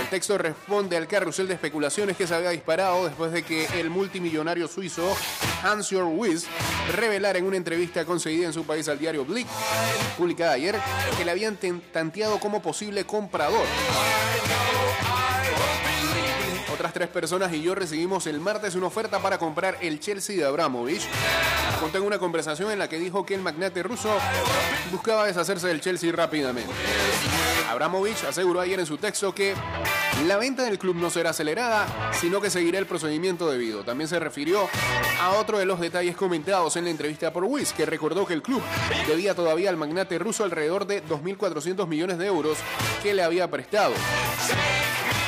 El 0.00 0.08
texto 0.08 0.38
responde 0.38 0.96
al 0.96 1.06
carrusel 1.06 1.46
de 1.46 1.52
especulaciones 1.52 2.16
que 2.16 2.26
se 2.26 2.34
había 2.34 2.48
disparado 2.48 3.04
después 3.04 3.32
de 3.32 3.42
que 3.42 3.66
el 3.78 3.90
multimillonario 3.90 4.66
suizo 4.66 5.14
Hans-Jörg 5.62 6.16
Wyss 6.16 6.46
revelara 6.96 7.38
en 7.38 7.44
una 7.44 7.58
entrevista 7.58 8.06
concedida 8.06 8.46
en 8.46 8.54
su 8.54 8.64
país 8.64 8.88
al 8.88 8.98
diario 8.98 9.26
Blick, 9.26 9.46
publicada 10.16 10.52
ayer, 10.52 10.80
que 11.18 11.26
le 11.26 11.30
habían 11.30 11.58
tanteado 11.92 12.40
como 12.40 12.62
posible 12.62 13.04
comprador. 13.04 13.66
Otras 16.80 16.94
tres 16.94 17.08
personas 17.08 17.52
y 17.52 17.60
yo 17.60 17.74
recibimos 17.74 18.26
el 18.26 18.40
martes 18.40 18.74
una 18.74 18.86
oferta 18.86 19.18
para 19.18 19.36
comprar 19.36 19.76
el 19.82 20.00
Chelsea 20.00 20.34
de 20.34 20.46
Abramovich. 20.46 21.02
Conté 21.78 22.00
una 22.00 22.18
conversación 22.18 22.70
en 22.70 22.78
la 22.78 22.88
que 22.88 22.98
dijo 22.98 23.26
que 23.26 23.34
el 23.34 23.42
magnate 23.42 23.82
ruso 23.82 24.08
buscaba 24.90 25.26
deshacerse 25.26 25.66
del 25.68 25.82
Chelsea 25.82 26.10
rápidamente. 26.10 26.72
Abramovich 27.68 28.24
aseguró 28.24 28.62
ayer 28.62 28.80
en 28.80 28.86
su 28.86 28.96
texto 28.96 29.34
que 29.34 29.54
la 30.26 30.38
venta 30.38 30.64
del 30.64 30.78
club 30.78 30.96
no 30.96 31.10
será 31.10 31.30
acelerada, 31.30 31.86
sino 32.18 32.40
que 32.40 32.48
seguirá 32.48 32.78
el 32.78 32.86
procedimiento 32.86 33.50
debido. 33.50 33.84
También 33.84 34.08
se 34.08 34.18
refirió 34.18 34.66
a 35.20 35.32
otro 35.32 35.58
de 35.58 35.66
los 35.66 35.80
detalles 35.80 36.16
comentados 36.16 36.76
en 36.76 36.84
la 36.84 36.90
entrevista 36.90 37.30
por 37.30 37.44
Wiz, 37.44 37.74
que 37.74 37.84
recordó 37.84 38.24
que 38.24 38.32
el 38.32 38.40
club 38.40 38.62
debía 39.06 39.34
todavía 39.34 39.68
al 39.68 39.76
magnate 39.76 40.18
ruso 40.18 40.44
alrededor 40.44 40.86
de 40.86 41.04
2.400 41.04 41.86
millones 41.86 42.16
de 42.16 42.26
euros 42.26 42.56
que 43.02 43.12
le 43.12 43.22
había 43.22 43.50
prestado. 43.50 43.92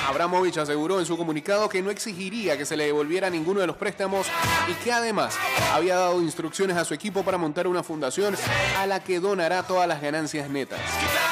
Abramovich 0.09 0.59
aseguró 0.59 0.99
en 0.99 1.07
su 1.07 1.17
comunicado 1.17 1.69
que 1.69 1.83
no 1.83 1.91
exigiría 1.91 2.57
que 2.57 2.67
se 2.67 2.77
le 2.77 2.87
devolviera 2.87 3.31
ninguno 3.31 3.61
de 3.61 3.67
los 3.67 3.77
préstamos 3.77 4.27
y 4.69 4.75
que 4.85 4.93
además 4.93 5.37
había 5.73 5.97
dado 5.97 6.21
instrucciones 6.21 6.77
a 6.77 6.85
su 6.85 6.95
equipo 6.95 7.23
para 7.23 7.39
montar 7.39 7.67
una 7.67 7.83
fundación 7.83 8.37
a 8.79 8.87
la 8.87 9.01
que 9.01 9.21
donará 9.21 9.63
todas 9.63 9.89
las 9.89 10.01
ganancias 10.01 10.49
netas. 10.51 10.81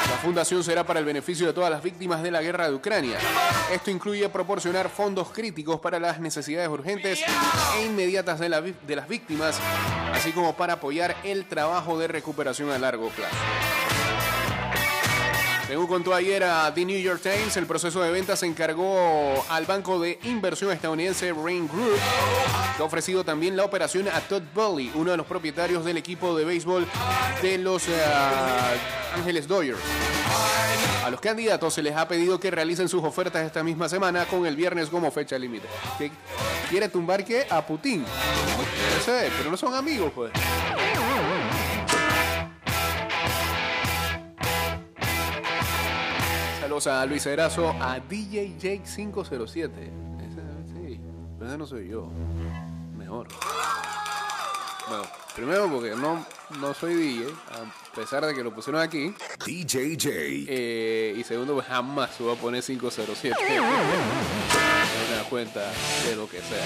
La 0.09 0.17
fundación 0.17 0.63
será 0.63 0.85
para 0.85 0.99
el 0.99 1.05
beneficio 1.05 1.47
de 1.47 1.53
todas 1.53 1.69
las 1.69 1.83
víctimas 1.83 2.23
de 2.23 2.31
la 2.31 2.41
guerra 2.41 2.67
de 2.69 2.75
Ucrania. 2.75 3.17
Esto 3.71 3.91
incluye 3.91 4.27
proporcionar 4.29 4.89
fondos 4.89 5.29
críticos 5.29 5.79
para 5.79 5.99
las 5.99 6.19
necesidades 6.19 6.69
urgentes 6.69 7.19
e 7.77 7.85
inmediatas 7.85 8.39
de, 8.39 8.73
de 8.87 8.95
las 8.95 9.07
víctimas, 9.07 9.59
así 10.13 10.31
como 10.31 10.55
para 10.55 10.73
apoyar 10.73 11.15
el 11.23 11.45
trabajo 11.45 11.97
de 11.99 12.07
recuperación 12.07 12.71
a 12.71 12.77
largo 12.77 13.09
plazo. 13.09 13.35
Según 15.71 15.87
contó 15.87 16.13
ayer 16.13 16.43
a 16.43 16.73
The 16.73 16.83
New 16.83 16.99
York 16.99 17.21
Times, 17.23 17.55
el 17.55 17.65
proceso 17.65 18.01
de 18.01 18.11
venta 18.11 18.35
se 18.35 18.45
encargó 18.45 19.41
al 19.47 19.65
banco 19.65 20.01
de 20.01 20.19
inversión 20.23 20.69
estadounidense 20.73 21.31
Rain 21.31 21.65
Group, 21.65 21.95
que 22.75 22.83
ha 22.83 22.85
ofrecido 22.85 23.23
también 23.23 23.55
la 23.55 23.63
operación 23.63 24.09
a 24.09 24.19
Todd 24.19 24.41
Bowley, 24.53 24.91
uno 24.95 25.11
de 25.11 25.15
los 25.17 25.25
propietarios 25.25 25.85
del 25.85 25.95
equipo 25.95 26.35
de 26.37 26.43
béisbol 26.43 26.85
de 27.41 27.57
los 27.57 27.87
eh, 27.87 27.93
Ángeles 29.15 29.47
Dodgers. 29.47 29.79
A 31.05 31.09
los 31.09 31.21
candidatos 31.21 31.73
se 31.73 31.81
les 31.81 31.95
ha 31.95 32.05
pedido 32.05 32.37
que 32.37 32.51
realicen 32.51 32.89
sus 32.89 33.01
ofertas 33.05 33.45
esta 33.45 33.63
misma 33.63 33.87
semana 33.87 34.25
con 34.25 34.45
el 34.45 34.57
viernes 34.57 34.89
como 34.89 35.09
fecha 35.09 35.39
límite. 35.39 35.69
¿Qué- 35.97 36.11
¿Quiere 36.69 36.89
tumbar 36.89 37.23
qué? 37.23 37.47
A 37.49 37.65
Putin. 37.65 38.03
Pero 39.37 39.49
no 39.49 39.55
son 39.55 39.73
amigos, 39.73 40.11
pues. 40.13 40.33
Saludos 46.71 46.87
a 46.87 47.05
Luis 47.05 47.25
Erazo, 47.25 47.69
a 47.81 47.99
DJ 47.99 48.55
Jake 48.57 48.83
507. 48.95 49.73
Ese, 49.75 50.41
sí, 50.71 51.01
pero 51.37 51.49
ese 51.49 51.57
no 51.57 51.67
soy 51.67 51.89
yo. 51.89 52.07
Mejor. 52.97 53.27
Bueno, 54.87 55.03
primero 55.35 55.69
porque 55.69 55.93
no, 55.97 56.25
no 56.61 56.73
soy 56.73 56.93
DJ, 56.93 57.25
a 57.25 57.93
pesar 57.93 58.25
de 58.25 58.33
que 58.33 58.41
lo 58.41 58.55
pusieron 58.55 58.81
aquí. 58.81 59.13
DJ 59.45 59.97
J. 60.01 60.09
Eh, 60.13 61.13
y 61.17 61.23
segundo, 61.25 61.55
pues 61.55 61.67
jamás 61.67 62.11
se 62.15 62.23
va 62.23 62.31
a 62.31 62.35
poner 62.37 62.63
507. 62.63 63.35
No 63.51 65.09
me 65.09 65.15
da 65.17 65.23
cuenta 65.29 65.73
de 66.07 66.15
lo 66.15 66.29
que 66.29 66.37
sea. 66.37 66.65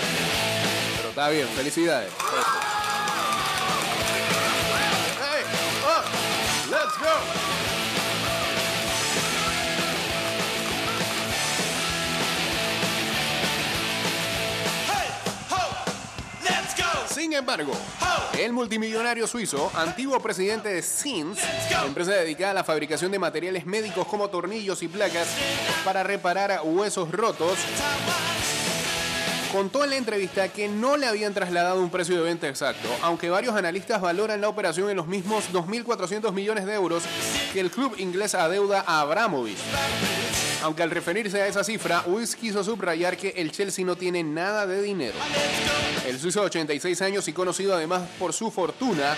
Pero 0.97 1.09
está 1.09 1.29
bien, 1.29 1.47
felicidades. 1.47 2.11
Eso. 2.13 2.84
Embargo, 17.35 17.73
el 18.39 18.53
multimillonario 18.53 19.27
suizo, 19.27 19.71
antiguo 19.75 20.19
presidente 20.19 20.69
de 20.69 20.81
Sims, 20.81 21.39
empresa 21.85 22.11
dedicada 22.11 22.51
a 22.51 22.53
la 22.55 22.63
fabricación 22.63 23.11
de 23.11 23.19
materiales 23.19 23.65
médicos 23.65 24.07
como 24.07 24.29
tornillos 24.29 24.81
y 24.83 24.87
placas 24.87 25.27
para 25.83 26.03
reparar 26.03 26.61
huesos 26.63 27.11
rotos, 27.11 27.57
contó 29.51 29.83
en 29.83 29.91
la 29.91 29.95
entrevista 29.95 30.49
que 30.49 30.67
no 30.67 30.97
le 30.97 31.07
habían 31.07 31.33
trasladado 31.33 31.81
un 31.81 31.89
precio 31.89 32.17
de 32.17 32.23
venta 32.23 32.47
exacto, 32.47 32.89
aunque 33.01 33.29
varios 33.29 33.55
analistas 33.55 34.01
valoran 34.01 34.41
la 34.41 34.49
operación 34.49 34.89
en 34.89 34.97
los 34.97 35.07
mismos 35.07 35.45
2.400 35.53 36.31
millones 36.33 36.65
de 36.65 36.73
euros 36.73 37.03
que 37.53 37.59
el 37.59 37.71
club 37.71 37.95
inglés 37.97 38.35
adeuda 38.35 38.83
a 38.85 39.01
Abramovich. 39.01 39.57
Aunque 40.65 40.81
al 40.81 40.89
referirse 40.89 41.39
a 41.39 41.47
esa 41.47 41.63
cifra, 41.63 42.03
Wiz 42.07 42.35
quiso 42.35 42.63
subrayar 42.63 43.17
que 43.17 43.35
el 43.37 43.51
Chelsea 43.51 43.85
no 43.85 43.95
tiene 43.95 44.23
nada 44.23 44.65
de 44.65 44.81
dinero. 44.81 45.13
El 46.07 46.19
suizo 46.19 46.39
de 46.39 46.47
86 46.47 47.03
años 47.03 47.27
y 47.27 47.33
conocido 47.33 47.75
además 47.75 48.01
por 48.17 48.33
su 48.33 48.49
fortuna 48.49 49.15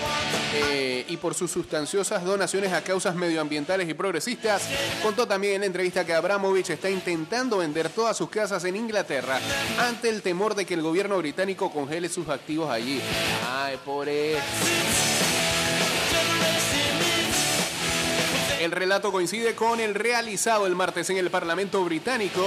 eh, 0.53 1.05
y 1.07 1.15
por 1.15 1.33
sus 1.35 1.49
sustanciosas 1.49 2.25
donaciones 2.25 2.73
a 2.73 2.81
causas 2.81 3.15
medioambientales 3.15 3.87
y 3.87 3.93
progresistas, 3.93 4.63
contó 5.01 5.25
también 5.25 5.53
en 5.53 5.61
la 5.61 5.67
entrevista 5.67 6.05
que 6.05 6.13
Abramovich 6.13 6.71
está 6.71 6.89
intentando 6.89 7.59
vender 7.59 7.87
todas 7.87 8.17
sus 8.17 8.29
casas 8.29 8.65
en 8.65 8.75
Inglaterra 8.75 9.39
ante 9.79 10.09
el 10.09 10.21
temor 10.21 10.53
de 10.53 10.65
que 10.65 10.73
el 10.73 10.81
gobierno 10.81 11.17
británico 11.17 11.71
congele 11.71 12.09
sus 12.09 12.27
activos 12.27 12.69
allí. 12.69 12.99
Ay, 13.49 13.79
por 13.85 14.09
eso. 14.09 15.26
El 18.67 18.73
relato 18.73 19.13
coincide 19.13 19.55
con 19.55 19.79
el 19.79 19.95
realizado 19.95 20.67
el 20.67 20.75
martes 20.75 21.09
en 21.09 21.15
el 21.15 21.29
Parlamento 21.29 21.81
británico 21.85 22.45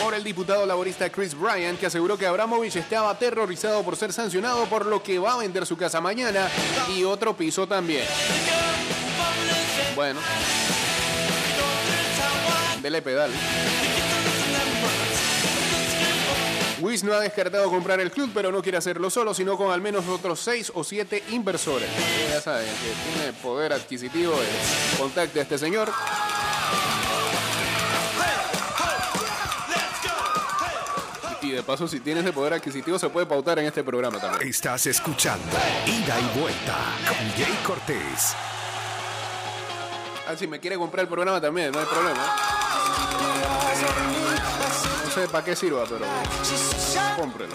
por 0.00 0.14
el 0.14 0.22
diputado 0.22 0.64
laborista 0.64 1.10
Chris 1.10 1.36
Bryan, 1.36 1.76
que 1.76 1.86
aseguró 1.86 2.16
que 2.16 2.28
Abramovich 2.28 2.76
estaba 2.76 3.10
aterrorizado 3.10 3.82
por 3.82 3.96
ser 3.96 4.12
sancionado 4.12 4.66
por 4.66 4.86
lo 4.86 5.02
que 5.02 5.18
va 5.18 5.32
a 5.32 5.38
vender 5.38 5.66
su 5.66 5.76
casa 5.76 6.00
mañana 6.00 6.48
y 6.96 7.02
otro 7.02 7.36
piso 7.36 7.66
también. 7.66 8.04
Bueno. 9.96 10.20
Dele 12.80 13.02
pedal. 13.02 13.32
Wiz 16.80 17.02
no 17.02 17.14
ha 17.14 17.20
descartado 17.20 17.70
comprar 17.70 18.00
el 18.00 18.10
club, 18.10 18.30
pero 18.34 18.52
no 18.52 18.60
quiere 18.62 18.76
hacerlo 18.78 19.08
solo, 19.08 19.32
sino 19.32 19.56
con 19.56 19.72
al 19.72 19.80
menos 19.80 20.06
otros 20.08 20.40
seis 20.40 20.70
o 20.74 20.84
siete 20.84 21.22
inversores. 21.30 21.88
Ya 22.30 22.40
saben 22.40 22.66
que 22.66 23.12
tiene 23.18 23.32
poder 23.42 23.72
adquisitivo. 23.72 24.34
eh, 24.34 24.96
Contacte 24.98 25.38
a 25.38 25.42
este 25.42 25.56
señor. 25.58 25.88
Y 31.42 31.50
de 31.52 31.62
paso, 31.62 31.86
si 31.86 32.00
tienes 32.00 32.24
de 32.24 32.32
poder 32.32 32.54
adquisitivo, 32.54 32.98
se 32.98 33.08
puede 33.08 33.26
pautar 33.26 33.58
en 33.60 33.66
este 33.66 33.84
programa 33.84 34.18
también. 34.18 34.48
Estás 34.48 34.86
escuchando 34.86 35.46
Ida 35.86 36.18
y 36.20 36.38
Vuelta 36.40 36.76
con 37.06 37.30
Jay 37.36 37.56
Cortés. 37.64 38.34
Ah, 40.28 40.34
si 40.36 40.48
me 40.48 40.58
quiere 40.58 40.76
comprar 40.76 41.02
el 41.02 41.08
programa 41.08 41.40
también, 41.40 41.70
no 41.70 41.78
hay 41.78 41.86
problema. 41.86 42.26
Sé 45.16 45.26
para 45.28 45.42
qué 45.42 45.56
sirva, 45.56 45.84
pero 45.88 46.04
cómprelo. 47.16 47.54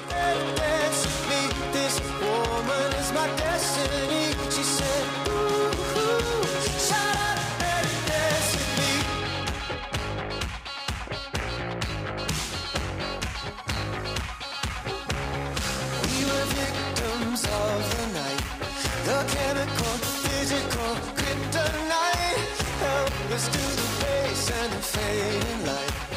Help 22.81 23.31
us 23.31 23.45
to 23.45 23.59
the 23.59 23.87
base 24.01 24.49
and 24.49 24.73
the 24.73 24.81
fading 24.81 25.65
light. 25.67 26.10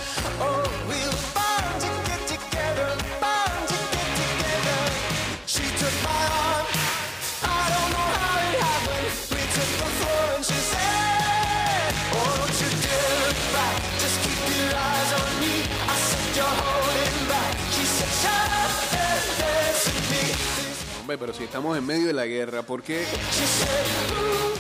Pero 21.19 21.33
si 21.33 21.45
estamos 21.45 21.77
en 21.79 21.87
medio 21.87 22.07
de 22.07 22.13
la 22.13 22.27
guerra, 22.27 22.63
¿por 22.63 22.83
qué, 22.83 23.05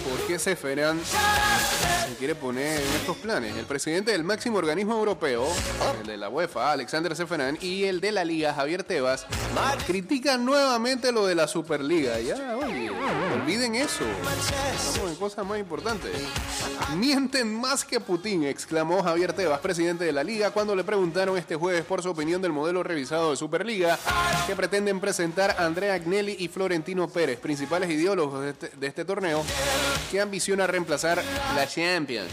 ¿por 0.09 0.27
qué 0.27 0.39
Seferán 0.39 1.01
se 1.05 2.15
quiere 2.17 2.35
poner 2.35 2.81
en 2.81 2.93
estos 2.95 3.17
planes? 3.17 3.57
El 3.57 3.65
presidente 3.65 4.13
del 4.13 4.23
máximo 4.25 4.59
organismo 4.59 4.95
europeo, 4.95 5.47
el 6.01 6.07
de 6.07 6.17
la 6.17 6.29
UEFA, 6.29 6.73
Alexander 6.73 7.17
Seferán, 7.17 7.59
y 7.61 7.85
el 7.85 8.01
de 8.01 8.13
la 8.13 8.25
Liga, 8.25 8.55
Javier 8.55 8.85
Tebas, 8.85 9.27
critican 9.87 10.45
nuevamente 10.45 11.11
lo 11.13 11.27
de 11.27 11.35
la 11.35 11.49
Superliga. 11.49 12.21
Ya, 12.21 12.57
oye, 12.57 12.91
olviden 13.45 13.75
eso. 13.75 14.05
Estamos 14.75 15.11
en 15.11 15.17
cosas 15.17 15.45
más 15.45 15.59
importantes. 15.59 16.11
Mienten 16.97 17.55
más 17.55 17.85
que 17.85 18.01
Putin, 18.01 18.45
exclamó 18.45 19.03
Javier 19.03 19.35
Tebas, 19.35 19.61
presidente 19.61 20.05
de 20.05 20.13
la 20.13 20.25
Liga, 20.25 20.51
cuando 20.51 20.75
le 20.75 20.83
preguntaron 20.83 21.37
este 21.37 21.55
jueves 21.55 21.85
por 21.85 22.03
su 22.03 22.09
opinión 22.09 22.41
del 22.41 22.53
modelo 22.53 22.83
revisado 22.83 23.31
de 23.31 23.37
Superliga 23.37 23.99
que 24.47 24.57
pretenden 24.57 24.99
presentar 24.99 25.57
Andrea 25.59 25.93
Agnelli 25.93 26.37
y 26.39 26.49
Florentino 26.49 27.07
Pérez, 27.09 27.39
principales 27.39 27.91
ideólogos 27.91 28.41
de 28.41 28.51
este, 28.51 28.69
de 28.69 28.87
este 28.87 29.05
torneo, 29.05 29.45
que 30.11 30.23
ambiciona 30.23 30.67
reemplazar 30.67 31.23
la 31.55 31.67
Champions. 31.67 32.31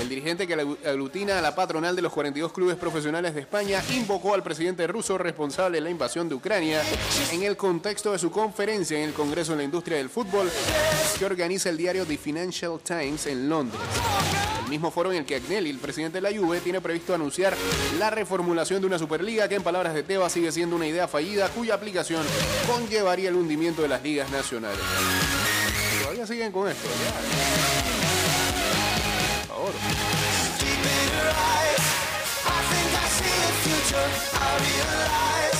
El 0.00 0.08
dirigente 0.08 0.48
que 0.48 0.54
aglutina 0.54 1.38
a 1.38 1.42
la 1.42 1.54
patronal 1.54 1.94
de 1.94 2.02
los 2.02 2.12
42 2.12 2.52
clubes 2.52 2.76
profesionales 2.76 3.32
de 3.34 3.42
España 3.42 3.80
invocó 3.94 4.34
al 4.34 4.42
presidente 4.42 4.88
ruso 4.88 5.18
responsable 5.18 5.76
de 5.76 5.82
la 5.82 5.90
invasión 5.90 6.28
de 6.28 6.34
Ucrania 6.34 6.82
en 7.30 7.44
el 7.44 7.56
contexto 7.56 8.10
de 8.10 8.18
su 8.18 8.32
conferencia 8.32 8.98
en 8.98 9.04
el 9.04 9.12
Congreso 9.12 9.52
de 9.52 9.58
la 9.58 9.64
Industria 9.64 9.98
del 9.98 10.08
Fútbol 10.08 10.47
que 11.18 11.24
organiza 11.24 11.68
el 11.68 11.76
diario 11.76 12.06
The 12.06 12.18
Financial 12.18 12.78
Times 12.80 13.26
en 13.26 13.48
Londres. 13.48 13.80
El 14.64 14.70
mismo 14.70 14.90
foro 14.90 15.10
en 15.12 15.18
el 15.18 15.24
que 15.24 15.36
Agnelli, 15.36 15.70
el 15.70 15.78
presidente 15.78 16.20
de 16.20 16.30
la 16.30 16.38
Juve, 16.38 16.60
tiene 16.60 16.80
previsto 16.80 17.14
anunciar 17.14 17.56
la 17.98 18.10
reformulación 18.10 18.80
de 18.80 18.86
una 18.86 18.98
Superliga 18.98 19.48
que 19.48 19.54
en 19.54 19.62
palabras 19.62 19.94
de 19.94 20.02
Tebas 20.02 20.32
sigue 20.32 20.52
siendo 20.52 20.76
una 20.76 20.86
idea 20.86 21.08
fallida 21.08 21.48
cuya 21.48 21.74
aplicación 21.74 22.22
conllevaría 22.66 23.30
el 23.30 23.36
hundimiento 23.36 23.82
de 23.82 23.88
las 23.88 24.02
ligas 24.02 24.30
nacionales. 24.30 24.80
Todavía 26.02 26.26
siguen 26.26 26.52
con 26.52 26.68
esto. 26.68 26.88
ya. 26.88 27.97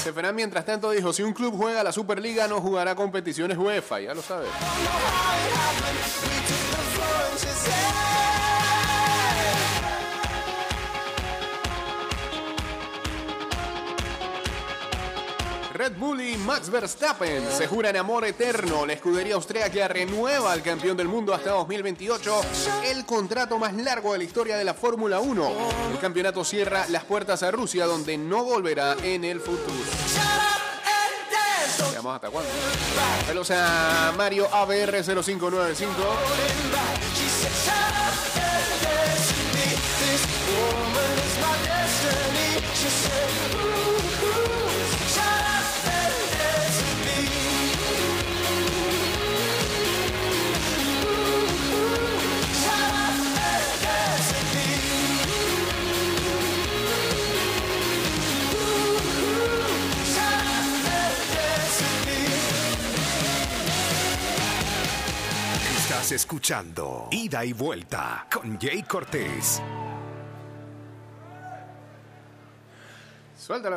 Seferán, 0.02 0.34
mientras 0.34 0.64
tanto, 0.64 0.90
dijo: 0.90 1.12
Si 1.12 1.22
un 1.22 1.32
club 1.32 1.54
juega 1.56 1.82
la 1.82 1.92
Superliga, 1.92 2.48
no 2.48 2.60
jugará 2.60 2.94
competiciones 2.94 3.58
UEFA. 3.58 4.00
Ya 4.00 4.14
lo 4.14 4.22
sabes. 4.22 4.48
Red 15.78 15.96
Bull 15.96 16.20
y 16.20 16.36
Max 16.38 16.70
Verstappen 16.70 17.44
se 17.56 17.68
juran 17.68 17.94
amor 17.94 18.24
eterno. 18.24 18.84
La 18.84 18.94
escudería 18.94 19.36
austríaca 19.36 19.86
renueva 19.86 20.52
al 20.52 20.60
campeón 20.60 20.96
del 20.96 21.06
mundo 21.06 21.32
hasta 21.32 21.50
2028, 21.50 22.40
el 22.86 23.06
contrato 23.06 23.60
más 23.60 23.72
largo 23.74 24.12
de 24.12 24.18
la 24.18 24.24
historia 24.24 24.56
de 24.56 24.64
la 24.64 24.74
Fórmula 24.74 25.20
1. 25.20 25.52
El 25.92 25.98
campeonato 26.00 26.44
cierra 26.44 26.86
las 26.88 27.04
puertas 27.04 27.44
a 27.44 27.52
Rusia, 27.52 27.86
donde 27.86 28.18
no 28.18 28.42
volverá 28.42 28.96
en 29.04 29.24
el 29.24 29.38
futuro. 29.38 29.72
Veamos 31.92 32.12
hasta 32.12 32.28
cuándo. 32.28 32.50
Saludos 33.24 33.52
a 33.52 34.12
Mario 34.16 34.48
ABR0595. 34.50 35.86
Estás 66.08 66.22
escuchando 66.22 67.08
Ida 67.10 67.44
y 67.44 67.52
Vuelta 67.52 68.26
con 68.32 68.58
Jay 68.58 68.82
Cortés. 68.82 69.60
Suéltala. 73.36 73.76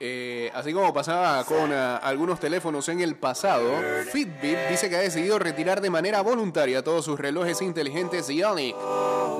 Eh, 0.00 0.50
así 0.52 0.72
como 0.72 0.92
pasaba 0.92 1.44
con 1.44 1.72
ah, 1.72 1.98
algunos 1.98 2.40
teléfonos 2.40 2.88
en 2.88 2.98
el 2.98 3.14
pasado, 3.14 3.70
Fitbit 4.10 4.58
dice 4.70 4.90
que 4.90 4.96
ha 4.96 5.00
decidido 5.00 5.38
retirar 5.38 5.80
de 5.80 5.90
manera 5.90 6.20
voluntaria 6.22 6.82
todos 6.82 7.04
sus 7.04 7.16
relojes 7.16 7.62
inteligentes 7.62 8.28
Ionic. 8.28 8.74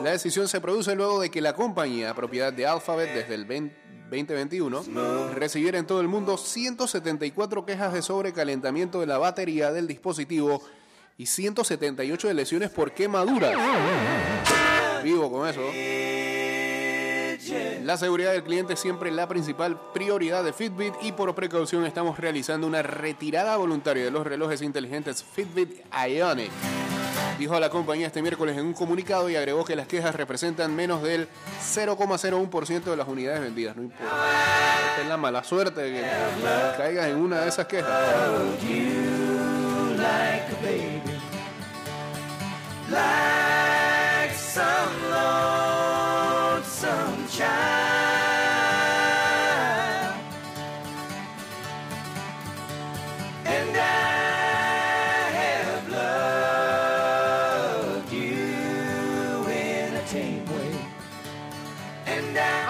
La 0.04 0.12
decisión 0.12 0.46
se 0.46 0.60
produce 0.60 0.94
luego 0.94 1.20
de 1.20 1.28
que 1.28 1.40
la 1.40 1.54
compañía, 1.54 2.14
propiedad 2.14 2.52
de 2.52 2.68
Alphabet 2.68 3.12
desde 3.12 3.34
el 3.34 3.44
20 3.44 3.87
2021, 4.10 5.32
recibiera 5.34 5.78
en 5.78 5.86
todo 5.86 6.00
el 6.00 6.08
mundo 6.08 6.36
174 6.36 7.66
quejas 7.66 7.92
de 7.92 8.02
sobrecalentamiento 8.02 9.00
de 9.00 9.06
la 9.06 9.18
batería 9.18 9.72
del 9.72 9.86
dispositivo 9.86 10.62
y 11.16 11.26
178 11.26 12.28
de 12.28 12.34
lesiones 12.34 12.70
por 12.70 12.92
quemaduras. 12.92 13.54
Vivo 15.02 15.30
con 15.30 15.48
eso. 15.48 15.62
La 17.82 17.96
seguridad 17.96 18.32
del 18.32 18.42
cliente 18.42 18.74
es 18.74 18.80
siempre 18.80 19.10
la 19.10 19.28
principal 19.28 19.80
prioridad 19.92 20.44
de 20.44 20.52
Fitbit 20.52 20.94
y 21.02 21.12
por 21.12 21.34
precaución 21.34 21.86
estamos 21.86 22.18
realizando 22.18 22.66
una 22.66 22.82
retirada 22.82 23.56
voluntaria 23.56 24.04
de 24.04 24.10
los 24.10 24.26
relojes 24.26 24.60
inteligentes 24.62 25.24
Fitbit 25.24 25.80
Ionic. 25.92 26.50
Dijo 27.38 27.54
a 27.54 27.60
la 27.60 27.70
compañía 27.70 28.08
este 28.08 28.20
miércoles 28.20 28.56
en 28.58 28.66
un 28.66 28.74
comunicado 28.74 29.30
y 29.30 29.36
agregó 29.36 29.64
que 29.64 29.76
las 29.76 29.86
quejas 29.86 30.14
representan 30.16 30.74
menos 30.74 31.02
del 31.04 31.28
0,01% 31.62 32.82
de 32.82 32.96
las 32.96 33.06
unidades 33.06 33.40
vendidas. 33.40 33.76
No 33.76 33.84
importa. 33.84 34.06
Es 35.00 35.06
la 35.06 35.16
mala 35.16 35.44
suerte 35.44 35.82
de 35.82 36.00
que 36.00 36.06
caigas 36.76 37.06
en 37.06 37.16
una 37.16 37.42
de 37.42 37.48
esas 37.48 37.66
quejas. 37.66 37.88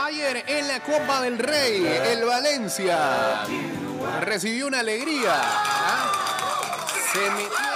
Ayer 0.04 0.44
en 0.46 0.66
la 0.66 0.80
Copa 0.80 1.22
del 1.22 1.38
Rey, 1.38 1.86
el 1.86 2.24
Valencia 2.24 3.44
recibió 4.22 4.66
una 4.66 4.80
alegría. 4.80 5.34
¿ah? 5.34 6.12
Se 7.12 7.30
metió 7.30 7.68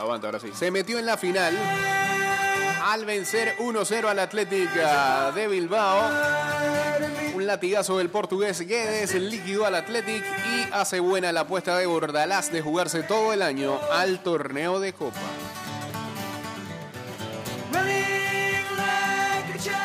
ahora 0.00 0.40
sí. 0.40 0.50
Se 0.54 0.70
metió 0.70 0.98
en 0.98 1.06
la 1.06 1.16
final 1.16 1.56
al 2.84 3.04
vencer 3.04 3.56
1-0 3.58 4.08
al 4.08 4.18
Atlética 4.18 5.30
de 5.32 5.48
Bilbao. 5.48 6.10
Un 7.34 7.46
latigazo 7.46 7.98
del 7.98 8.08
portugués 8.08 8.60
Guedes 8.60 9.14
liquidó 9.14 9.66
al 9.66 9.74
Athletic 9.74 10.24
y 10.24 10.72
hace 10.72 11.00
buena 11.00 11.32
la 11.32 11.40
apuesta 11.42 11.76
de 11.76 11.86
Bordalás 11.86 12.50
de 12.50 12.62
jugarse 12.62 13.02
todo 13.02 13.32
el 13.32 13.42
año 13.42 13.78
al 13.92 14.22
torneo 14.22 14.80
de 14.80 14.92
Copa. 14.92 15.18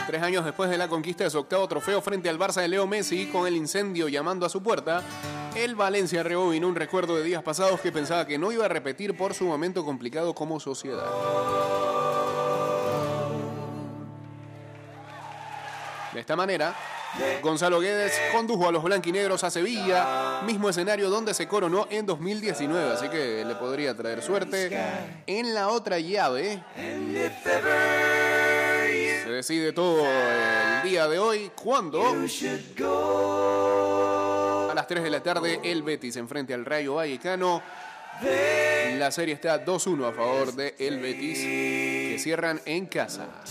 Tres 0.07 0.21
años 0.21 0.45
después 0.45 0.69
de 0.69 0.77
la 0.77 0.87
conquista 0.87 1.25
de 1.25 1.29
su 1.29 1.39
octavo 1.39 1.67
trofeo 1.67 2.01
frente 2.01 2.29
al 2.29 2.39
Barça 2.39 2.61
de 2.61 2.69
Leo 2.69 2.87
Messi, 2.87 3.27
con 3.27 3.45
el 3.45 3.57
incendio 3.57 4.07
llamando 4.07 4.45
a 4.45 4.49
su 4.49 4.63
puerta, 4.63 5.01
el 5.55 5.75
Valencia 5.75 6.23
rebobinó 6.23 6.67
un 6.67 6.75
recuerdo 6.75 7.15
de 7.17 7.23
días 7.23 7.43
pasados 7.43 7.81
que 7.81 7.91
pensaba 7.91 8.25
que 8.25 8.37
no 8.37 8.51
iba 8.51 8.65
a 8.65 8.69
repetir 8.69 9.17
por 9.17 9.33
su 9.33 9.45
momento 9.45 9.83
complicado 9.83 10.33
como 10.33 10.59
sociedad. 10.59 11.05
De 16.13 16.21
esta 16.21 16.37
manera, 16.37 16.73
Gonzalo 17.41 17.79
Guedes 17.81 18.13
condujo 18.31 18.69
a 18.69 18.71
los 18.71 18.83
blanquinegros 18.83 19.43
a 19.43 19.51
Sevilla, 19.51 20.41
mismo 20.45 20.69
escenario 20.69 21.09
donde 21.09 21.33
se 21.33 21.47
coronó 21.47 21.87
en 21.89 22.05
2019, 22.05 22.93
así 22.93 23.09
que 23.09 23.43
le 23.45 23.55
podría 23.55 23.95
traer 23.95 24.21
suerte. 24.21 24.77
En 25.27 25.53
la 25.53 25.67
otra 25.69 25.99
llave, 25.99 26.63
se 29.25 29.31
decide 29.31 29.73
todo 29.73 30.05
el 30.05 30.83
día 30.87 31.07
de 31.07 31.17
hoy, 31.17 31.51
cuando 31.55 32.03
a 34.69 34.73
las 34.75 34.87
3 34.87 35.03
de 35.03 35.09
la 35.09 35.23
tarde 35.23 35.59
el 35.63 35.81
Betis 35.81 36.13
se 36.13 36.19
enfrenta 36.19 36.53
al 36.53 36.63
Rayo 36.63 36.93
Vallecano. 36.95 37.63
La 38.21 39.09
serie 39.09 39.33
está 39.33 39.65
2-1 39.65 40.09
a 40.09 40.13
favor 40.13 40.53
de 40.53 40.75
el 40.77 40.99
Betis, 40.99 41.39
que 41.39 42.17
cierran 42.19 42.61
en 42.65 42.85
casa. 42.85 43.41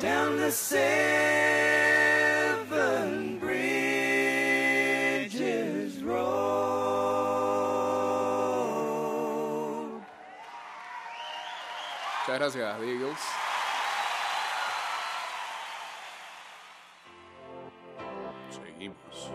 down 0.00 0.36
the 0.36 0.50
Muchas 12.32 12.54
gracias, 12.54 12.80
The 12.80 12.92
Eagles. 12.92 13.18
Seguimos. 18.50 19.30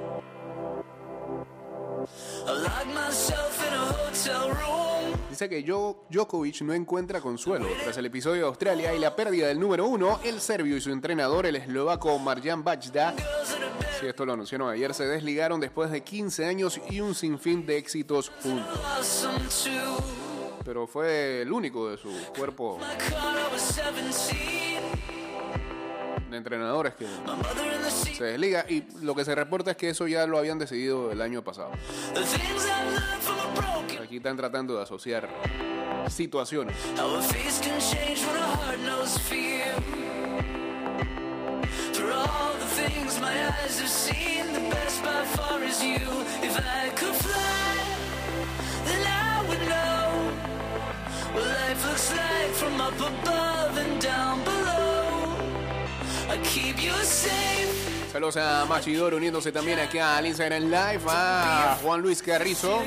Dice 5.29 5.49
que 5.49 5.63
Jo- 5.67 6.05
Djokovic 6.10 6.62
no 6.62 6.73
encuentra 6.73 7.21
consuelo. 7.21 7.67
Tras 7.83 7.97
el 7.97 8.05
episodio 8.07 8.41
de 8.43 8.47
Australia 8.47 8.93
y 8.93 8.99
la 8.99 9.15
pérdida 9.15 9.47
del 9.47 9.60
número 9.60 9.86
uno, 9.88 10.19
el 10.23 10.39
serbio 10.39 10.75
y 10.77 10.81
su 10.81 10.91
entrenador, 10.91 11.45
el 11.45 11.55
eslovaco 11.57 12.17
Marjan 12.19 12.63
Bajda, 12.63 13.13
si 13.99 14.07
esto 14.07 14.25
lo 14.25 14.33
anunciaron 14.33 14.69
ayer, 14.69 14.93
se 14.93 15.05
desligaron 15.05 15.60
después 15.60 15.91
de 15.91 16.01
15 16.01 16.45
años 16.45 16.79
y 16.89 17.01
un 17.01 17.13
sinfín 17.13 17.65
de 17.65 17.77
éxitos 17.77 18.31
juntos. 18.41 18.79
Pero 20.67 20.86
fue 20.86 21.43
el 21.43 21.51
único 21.53 21.89
de 21.89 21.95
su 21.95 22.10
cuerpo 22.36 22.77
My 22.77 22.97
car, 22.97 23.38
I 23.38 23.53
was 23.53 23.73
17. 23.73 24.82
de 26.30 26.36
entrenadores 26.36 26.93
que 26.93 27.08
se 28.13 28.25
desliga 28.25 28.65
y 28.67 28.84
lo 29.01 29.15
que 29.15 29.23
se 29.23 29.34
reporta 29.34 29.71
es 29.71 29.77
que 29.77 29.91
eso 29.91 30.10
ya 30.10 30.27
lo 30.27 30.38
habían 30.38 30.60
decidido 30.60 31.10
el 31.10 31.21
año 31.21 31.41
pasado. 31.41 31.71
Aquí 34.03 34.17
están 34.17 34.36
tratando 34.36 34.75
de 34.75 34.84
asociar 34.84 35.30
situaciones. 36.10 36.75
My 43.21 43.34
eyes 43.34 43.80
have 43.80 43.89
seen, 43.89 44.53
the 44.53 44.60
best 44.69 45.01
by 45.01 45.25
far 45.25 45.63
is 45.63 45.82
you. 45.82 45.97
If 46.43 46.56
I 46.60 46.89
could 46.95 47.15
fly, 47.15 47.57
what 51.38 51.47
life 51.47 51.86
looks 51.86 52.12
like 52.12 52.52
from 52.54 52.82
up 52.82 53.00
above 53.00 53.78
and 53.78 54.02
down 54.02 54.43
below. 54.43 55.36
I 56.30 56.38
keep 56.43 56.82
you 56.82 56.93
safe. 57.04 58.12
Saludos 58.12 58.38
a 58.38 58.65
Machidor 58.65 59.13
uniéndose 59.13 59.52
también 59.52 59.80
aquí 59.80 60.00
al 60.00 60.26
Instagram 60.26 60.63
Live, 60.63 61.04
a 61.08 61.78
Juan 61.84 62.02
Luis 62.02 62.21
Carrizo. 62.21 62.82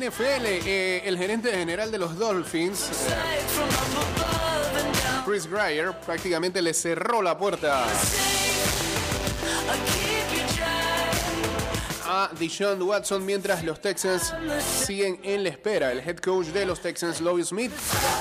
NFL, 0.00 0.46
eh, 0.46 1.02
el 1.04 1.18
gerente 1.18 1.52
general 1.52 1.90
de 1.90 1.98
los 1.98 2.18
Dolphins, 2.18 2.88
eh. 2.88 3.14
Chris 5.26 5.46
Greyer, 5.46 5.92
prácticamente 6.00 6.62
le 6.62 6.72
cerró 6.72 7.20
la 7.20 7.36
puerta 7.36 7.84
a 12.08 12.30
Deshaun 12.38 12.80
Watson 12.80 13.26
mientras 13.26 13.62
los 13.62 13.82
Texans 13.82 14.32
siguen 14.86 15.20
en 15.22 15.44
la 15.44 15.50
espera. 15.50 15.92
El 15.92 16.00
head 16.00 16.16
coach 16.16 16.46
de 16.46 16.64
los 16.64 16.80
Texans, 16.80 17.20
Lovie 17.20 17.44
Smith, 17.44 17.72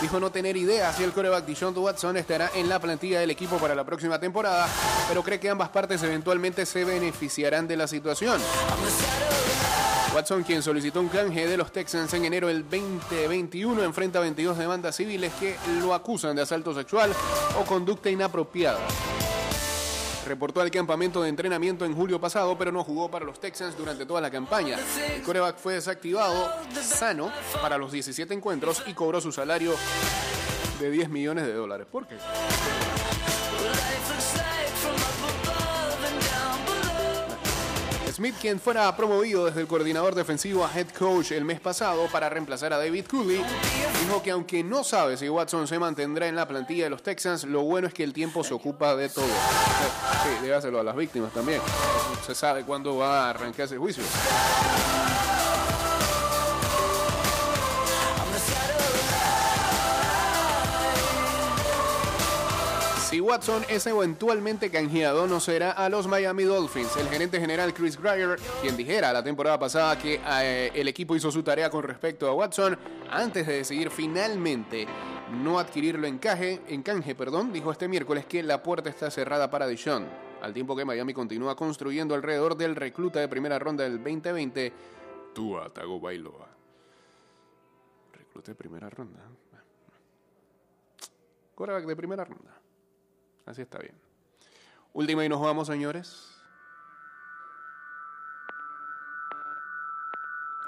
dijo 0.01 0.19
no 0.19 0.31
tener 0.31 0.57
idea 0.57 0.91
si 0.91 1.03
el 1.03 1.13
coreback 1.13 1.45
Deshaun 1.45 1.77
Watson 1.77 2.17
estará 2.17 2.51
en 2.55 2.67
la 2.67 2.79
plantilla 2.79 3.21
del 3.21 3.31
equipo 3.31 3.57
para 3.57 3.73
la 3.73 3.85
próxima 3.85 4.19
temporada, 4.19 4.67
pero 5.07 5.23
cree 5.23 5.39
que 5.39 5.49
ambas 5.49 5.69
partes 5.69 6.03
eventualmente 6.03 6.65
se 6.65 6.83
beneficiarán 6.83 7.69
de 7.69 7.77
la 7.77 7.87
situación. 7.87 8.41
Watson, 10.13 10.43
quien 10.43 10.63
solicitó 10.63 11.01
un 11.01 11.09
canje 11.09 11.47
de 11.47 11.55
los 11.55 11.71
Texans 11.71 12.13
en 12.13 12.25
enero 12.25 12.47
del 12.47 12.63
2021, 12.63 13.83
enfrenta 13.83 14.19
22 14.19 14.57
demandas 14.57 14.95
civiles 14.95 15.31
que 15.39 15.55
lo 15.79 15.93
acusan 15.93 16.35
de 16.35 16.41
asalto 16.41 16.73
sexual 16.73 17.13
o 17.59 17.63
conducta 17.63 18.09
inapropiada. 18.09 18.79
Reportó 20.25 20.61
al 20.61 20.71
campamento 20.71 21.21
de 21.21 21.29
entrenamiento 21.29 21.85
en 21.85 21.95
julio 21.95 22.19
pasado, 22.19 22.57
pero 22.57 22.71
no 22.71 22.83
jugó 22.83 23.09
para 23.09 23.25
los 23.25 23.39
Texans 23.39 23.77
durante 23.77 24.05
toda 24.05 24.21
la 24.21 24.31
campaña. 24.31 24.77
El 25.13 25.21
coreback 25.21 25.57
fue 25.57 25.75
desactivado 25.75 26.53
sano 26.81 27.31
para 27.61 27.77
los 27.77 27.91
17 27.91 28.33
encuentros 28.33 28.83
y 28.87 28.93
cobró 28.93 29.21
su 29.21 29.31
salario 29.31 29.75
de 30.79 30.91
10 30.91 31.09
millones 31.09 31.45
de 31.45 31.53
dólares. 31.53 31.87
¿Por 31.89 32.07
qué? 32.07 32.17
Smith, 38.19 38.35
quien 38.41 38.59
fuera 38.59 38.93
promovido 38.97 39.45
desde 39.45 39.61
el 39.61 39.67
coordinador 39.67 40.13
defensivo 40.13 40.65
a 40.65 40.77
head 40.77 40.87
coach 40.89 41.31
el 41.31 41.45
mes 41.45 41.61
pasado 41.61 42.05
para 42.11 42.27
reemplazar 42.27 42.73
a 42.73 42.77
David 42.77 43.05
Cooley, 43.09 43.41
dijo 44.03 44.21
que 44.21 44.31
aunque 44.31 44.61
no 44.61 44.83
sabe 44.83 45.15
si 45.15 45.29
Watson 45.29 45.69
se 45.69 45.79
mantendrá 45.79 46.27
en 46.27 46.35
la 46.35 46.45
plantilla 46.45 46.83
de 46.83 46.89
los 46.89 47.01
Texans, 47.01 47.45
lo 47.45 47.61
bueno 47.61 47.87
es 47.87 47.93
que 47.93 48.03
el 48.03 48.11
tiempo 48.11 48.43
se 48.43 48.53
ocupa 48.53 48.93
de 48.97 49.07
todo. 49.07 49.23
Sí, 49.23 50.45
déjaselo 50.45 50.81
a 50.81 50.83
las 50.83 50.97
víctimas 50.97 51.31
también. 51.31 51.61
Se 52.25 52.35
sabe 52.35 52.65
cuándo 52.65 52.97
va 52.97 53.27
a 53.27 53.29
arrancar 53.29 53.67
ese 53.67 53.77
juicio. 53.77 54.03
Si 63.09 63.19
Watson 63.19 63.63
es 63.67 63.87
eventualmente 63.87 64.69
canjeado, 64.69 65.25
no 65.25 65.39
será 65.39 65.71
a 65.71 65.89
los 65.89 66.05
Miami 66.05 66.43
Dolphins. 66.43 66.95
El 66.95 67.07
gerente 67.07 67.39
general 67.39 67.73
Chris 67.73 67.99
Greyer, 67.99 68.37
quien 68.61 68.77
dijera 68.77 69.11
la 69.11 69.23
temporada 69.23 69.57
pasada 69.57 69.97
que 69.97 70.21
eh, 70.23 70.69
el 70.75 70.87
equipo 70.87 71.15
hizo 71.15 71.31
su 71.31 71.41
tarea 71.41 71.71
con 71.71 71.81
respecto 71.81 72.27
a 72.29 72.35
Watson, 72.35 72.77
antes 73.09 73.47
de 73.47 73.53
decidir 73.53 73.89
finalmente 73.89 74.85
no 75.41 75.57
adquirirlo 75.57 76.05
en 76.05 76.19
canje, 76.19 76.61
en 76.67 76.83
canje, 76.83 77.15
perdón, 77.15 77.51
dijo 77.51 77.71
este 77.71 77.87
miércoles 77.87 78.27
que 78.27 78.43
la 78.43 78.61
puerta 78.61 78.91
está 78.91 79.09
cerrada 79.09 79.49
para 79.49 79.65
Deshaun. 79.65 80.05
Al 80.43 80.53
tiempo 80.53 80.75
que 80.75 80.85
Miami 80.85 81.11
continúa 81.11 81.55
construyendo 81.55 82.13
alrededor 82.13 82.55
del 82.55 82.75
recluta 82.75 83.19
de 83.19 83.27
primera 83.27 83.57
ronda 83.57 83.85
del 83.85 83.97
2020, 84.03 84.71
Tua 85.33 85.73
Tagovailoa. 85.73 86.47
Recluta 88.13 88.51
de 88.51 88.55
primera 88.55 88.87
ronda. 88.87 89.19
Quarterback 91.55 91.87
de 91.87 91.95
primera 91.95 92.23
ronda. 92.23 92.68
Así 93.49 93.63
está 93.63 93.79
bien. 93.79 93.95
Última 94.93 95.25
y 95.25 95.29
nos 95.29 95.41
vamos, 95.41 95.67
señores. 95.67 96.27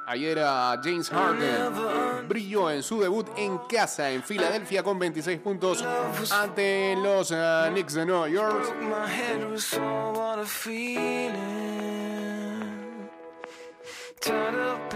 Ayer 0.08 0.40
James 0.84 1.10
Harden 1.12 2.28
brilló 2.28 2.72
en 2.72 2.82
su 2.82 3.00
debut 3.00 3.28
en 3.38 3.60
casa 3.70 4.10
en 4.10 4.24
Filadelfia 4.24 4.82
con 4.82 4.98
26 4.98 5.40
puntos 5.42 5.86
ante 6.32 6.96
los 6.98 7.32
ah, 7.32 7.68
Knicks 7.72 7.94
de 7.94 8.06
Nueva 8.06 8.28
York. 8.28 8.76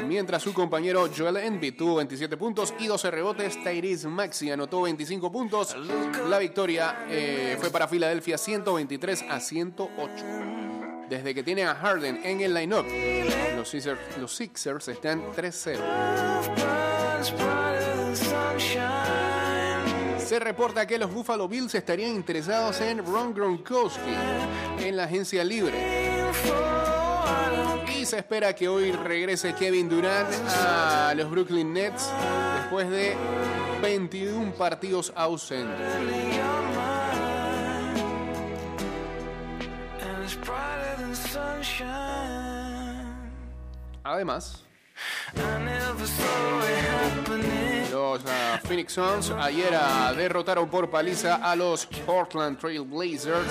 Mientras 0.07 0.43
su 0.43 0.53
compañero 0.53 1.09
Joel 1.15 1.37
Embiid 1.37 1.75
tuvo 1.75 1.95
27 1.95 2.37
puntos 2.37 2.73
y 2.79 2.87
12 2.87 3.11
rebotes, 3.11 3.63
Tyrese 3.63 4.07
Maxey 4.07 4.51
anotó 4.51 4.83
25 4.83 5.31
puntos. 5.31 5.75
La 6.29 6.37
victoria 6.37 7.05
eh, 7.09 7.57
fue 7.59 7.71
para 7.71 7.87
Filadelfia 7.87 8.37
123 8.37 9.25
a 9.29 9.39
108. 9.39 10.25
Desde 11.09 11.35
que 11.35 11.43
tiene 11.43 11.63
a 11.65 11.75
Harden 11.75 12.21
en 12.23 12.41
el 12.41 12.53
lineup, 12.53 12.85
los 13.55 13.69
Sixers, 13.69 13.99
los 14.19 14.35
Sixers 14.35 14.87
están 14.87 15.23
3-0. 15.33 15.79
burns 17.15 17.31
brighter 17.31 17.95
than 17.95 18.15
sunshine. 18.15 19.15
Se 20.19 20.39
reporta 20.39 20.87
que 20.87 20.97
los 20.97 21.13
Buffalo 21.13 21.47
Bills 21.47 21.75
estarían 21.75 22.11
interesados 22.11 22.81
en 22.81 23.05
Ron 23.05 23.33
Gronkowski 23.33 24.13
en 24.79 24.97
la 24.97 25.03
agencia 25.03 25.43
libre. 25.43 25.73
Se 28.05 28.19
espera 28.19 28.53
que 28.53 28.67
hoy 28.67 28.91
regrese 28.91 29.55
Kevin 29.55 29.89
Durant 29.89 30.29
a 30.47 31.11
los 31.15 31.27
Brooklyn 31.27 31.73
Nets 31.73 32.07
después 32.59 32.87
de 32.87 33.15
21 33.81 34.53
partidos 34.53 35.11
ausentes. 35.15 35.75
Además, 44.03 44.63
los 47.91 48.21
ah, 48.27 48.59
Phoenix 48.65 48.93
Suns 48.93 49.31
ayer 49.31 49.73
ah, 49.73 50.13
derrotaron 50.15 50.69
por 50.69 50.91
paliza 50.91 51.37
a 51.37 51.55
los 51.55 51.87
Portland 51.87 52.59
Trail 52.59 52.83
Blazers 52.83 53.47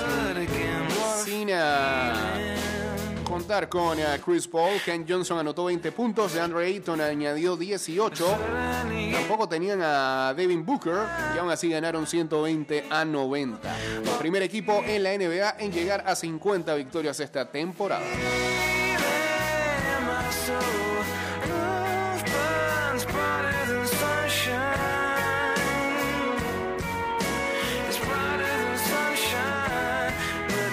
sin 1.25 1.51
ah, 1.53 2.63
contar 3.35 3.68
con 3.68 3.99
ah, 3.99 4.16
Chris 4.25 4.47
Paul. 4.47 4.81
Ken 4.85 5.05
Johnson 5.09 5.40
anotó 5.40 5.64
20 5.64 5.90
puntos, 5.90 6.35
DeAndre 6.35 6.66
Ayton 6.66 7.01
añadió 7.01 7.57
18. 7.57 8.38
Tampoco 9.12 9.49
tenían 9.49 9.81
a 9.83 10.33
Devin 10.37 10.64
Booker 10.64 10.94
y 11.35 11.38
aún 11.38 11.51
así 11.51 11.68
ganaron 11.68 12.07
120 12.07 12.85
a 12.88 13.05
90. 13.05 13.75
Primer 14.20 14.44
equipo 14.44 14.85
en 14.87 15.03
la 15.03 15.18
NBA 15.18 15.57
en 15.59 15.73
llegar 15.73 16.05
a 16.07 16.14
50 16.14 16.77
victorias 16.77 17.18
esta 17.18 17.51
temporada. 17.51 18.05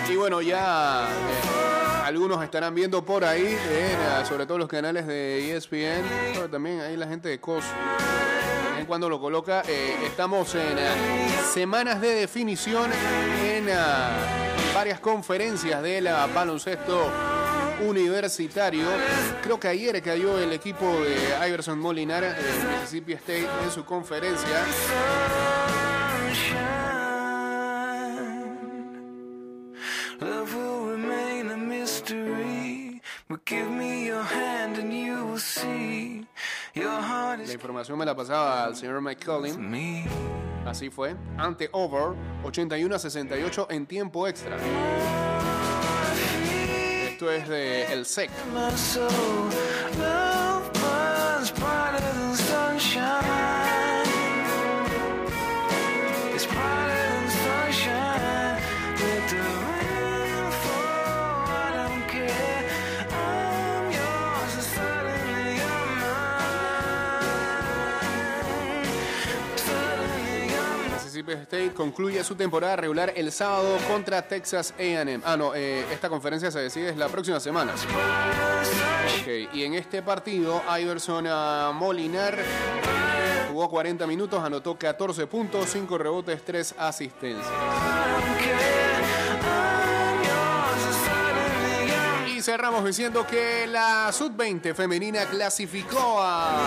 Y 0.07 0.15
bueno, 0.15 0.41
ya 0.43 1.07
eh, 1.09 1.50
algunos 2.11 2.43
estarán 2.43 2.75
viendo 2.75 3.05
por 3.05 3.23
ahí, 3.23 3.55
eh, 3.57 3.95
sobre 4.27 4.45
todo 4.45 4.57
los 4.57 4.67
canales 4.67 5.07
de 5.07 5.55
ESPN, 5.55 6.03
pero 6.33 6.49
también 6.49 6.81
ahí 6.81 6.97
la 6.97 7.07
gente 7.07 7.29
de 7.29 7.39
COS. 7.39 7.63
cuando 8.85 9.07
lo 9.07 9.21
coloca, 9.21 9.61
eh, 9.65 9.95
estamos 10.05 10.53
en 10.55 10.77
eh, 10.77 11.29
semanas 11.53 12.01
de 12.01 12.15
definición 12.15 12.91
en 13.45 13.67
varias 14.75 14.99
conferencias 14.99 15.81
del 15.81 16.07
ah, 16.07 16.27
baloncesto 16.35 17.09
universitario. 17.87 18.87
Creo 19.41 19.57
que 19.57 19.69
ayer 19.69 20.01
cayó 20.01 20.37
el 20.37 20.51
equipo 20.51 20.85
de 21.03 21.47
Iverson 21.47 21.79
Molinar 21.79 22.25
en 22.25 22.35
Mississippi 22.73 23.13
State 23.13 23.47
en 23.63 23.71
su 23.71 23.85
conferencia. 23.85 24.65
Información 37.81 37.97
me 37.97 38.05
la 38.05 38.15
pasaba 38.15 38.65
al 38.65 38.75
señor 38.75 39.01
McCollin. 39.01 39.69
me. 39.69 40.05
Así 40.65 40.91
fue. 40.91 41.15
Ante 41.37 41.67
Over, 41.71 42.15
81 42.43 42.95
a 42.95 42.99
68 42.99 43.67
en 43.71 43.87
tiempo 43.87 44.27
extra. 44.27 44.57
Esto 47.07 47.31
es 47.31 47.49
de 47.49 47.91
El 47.91 48.05
SEC. 48.05 48.29
State 71.29 71.73
concluye 71.73 72.23
su 72.23 72.35
temporada 72.35 72.75
regular 72.75 73.13
el 73.15 73.31
sábado 73.31 73.77
contra 73.87 74.21
Texas 74.21 74.73
AM. 74.79 75.21
Ah, 75.23 75.37
no, 75.37 75.53
eh, 75.53 75.85
esta 75.91 76.09
conferencia 76.09 76.51
se 76.51 76.59
decide 76.59 76.95
la 76.95 77.07
próxima 77.07 77.39
semana. 77.39 77.73
Ok, 79.21 79.53
y 79.53 79.63
en 79.63 79.75
este 79.75 80.01
partido, 80.01 80.61
Iverson 80.79 81.25
ah, 81.27 81.71
Molinar 81.73 82.37
jugó 83.49 83.69
40 83.69 84.07
minutos, 84.07 84.43
anotó 84.43 84.77
14 84.77 85.27
puntos, 85.27 85.69
5 85.69 85.97
rebotes, 85.97 86.43
3 86.43 86.75
asistencias. 86.77 87.47
Cerramos 92.41 92.83
diciendo 92.83 93.25
que 93.27 93.67
la 93.67 94.11
Sub-20 94.11 94.73
femenina 94.73 95.25
clasificó 95.25 96.19
a 96.19 96.57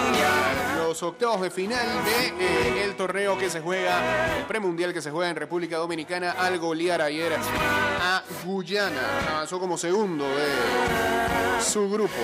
los 0.79 1.03
octavos 1.03 1.41
de 1.41 1.51
final 1.51 1.85
de 2.05 2.29
eh, 2.29 2.75
torneo 2.97 3.37
que 3.37 3.51
se 3.51 3.61
juega, 3.61 4.37
el 4.39 4.45
premundial 4.45 4.93
que 4.93 5.03
se 5.03 5.11
juega 5.11 5.31
en 5.31 5.37
República 5.37 5.77
Dominicana 5.77 6.33
al 6.33 6.59
golear 6.59 7.03
ayer 7.03 7.33
a 7.35 8.23
Guyana. 8.45 9.33
Avanzó 9.33 9.59
como 9.59 9.77
segundo 9.77 10.25
de 10.25 11.63
su 11.63 11.91
grupo. 11.91 12.15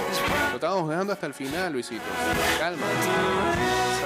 Lo 0.50 0.54
estábamos 0.54 0.88
dejando 0.88 1.12
hasta 1.12 1.26
el 1.26 1.34
final, 1.34 1.72
Luisito. 1.72 2.04
Calma. 2.58 2.86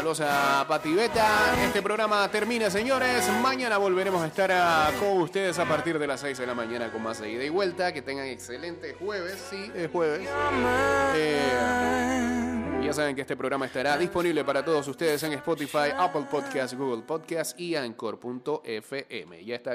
Saludos 0.05 0.21
a 0.21 0.67
Patibeta. 0.69 1.64
Este 1.64 1.81
programa 1.81 2.31
termina, 2.31 2.69
señores. 2.69 3.27
Mañana 3.40 3.79
volveremos 3.79 4.23
a 4.23 4.27
estar 4.27 4.53
ah, 4.53 4.90
con 5.01 5.23
ustedes 5.23 5.59
a 5.59 5.64
partir 5.64 5.99
de 5.99 6.07
las 6.07 6.21
6 6.21 6.37
de 6.37 6.47
la 6.47 6.55
mañana 6.55 6.93
con 6.93 7.03
más 7.03 7.23
de 7.23 7.33
ida 7.33 7.43
y 7.43 7.49
vuelta. 7.49 7.90
Que 7.90 8.03
tengan 8.03 8.27
excelente 8.27 8.93
jueves. 8.93 9.43
Sí, 9.49 9.73
es 9.75 9.90
jueves. 9.90 10.29
Eh, 11.14 12.85
ya 12.85 12.93
saben 12.93 13.17
que 13.17 13.23
este 13.23 13.35
programa 13.35 13.64
estará 13.64 13.97
disponible 13.97 14.45
para 14.45 14.62
todos 14.62 14.87
ustedes 14.88 15.23
en 15.23 15.33
Spotify, 15.33 15.95
Apple 15.97 16.27
Podcasts, 16.31 16.77
Google 16.77 17.03
Podcasts 17.05 17.59
y 17.59 17.75
Anchor.fm. 17.75 19.43
Ya 19.43 19.55
está 19.55 19.73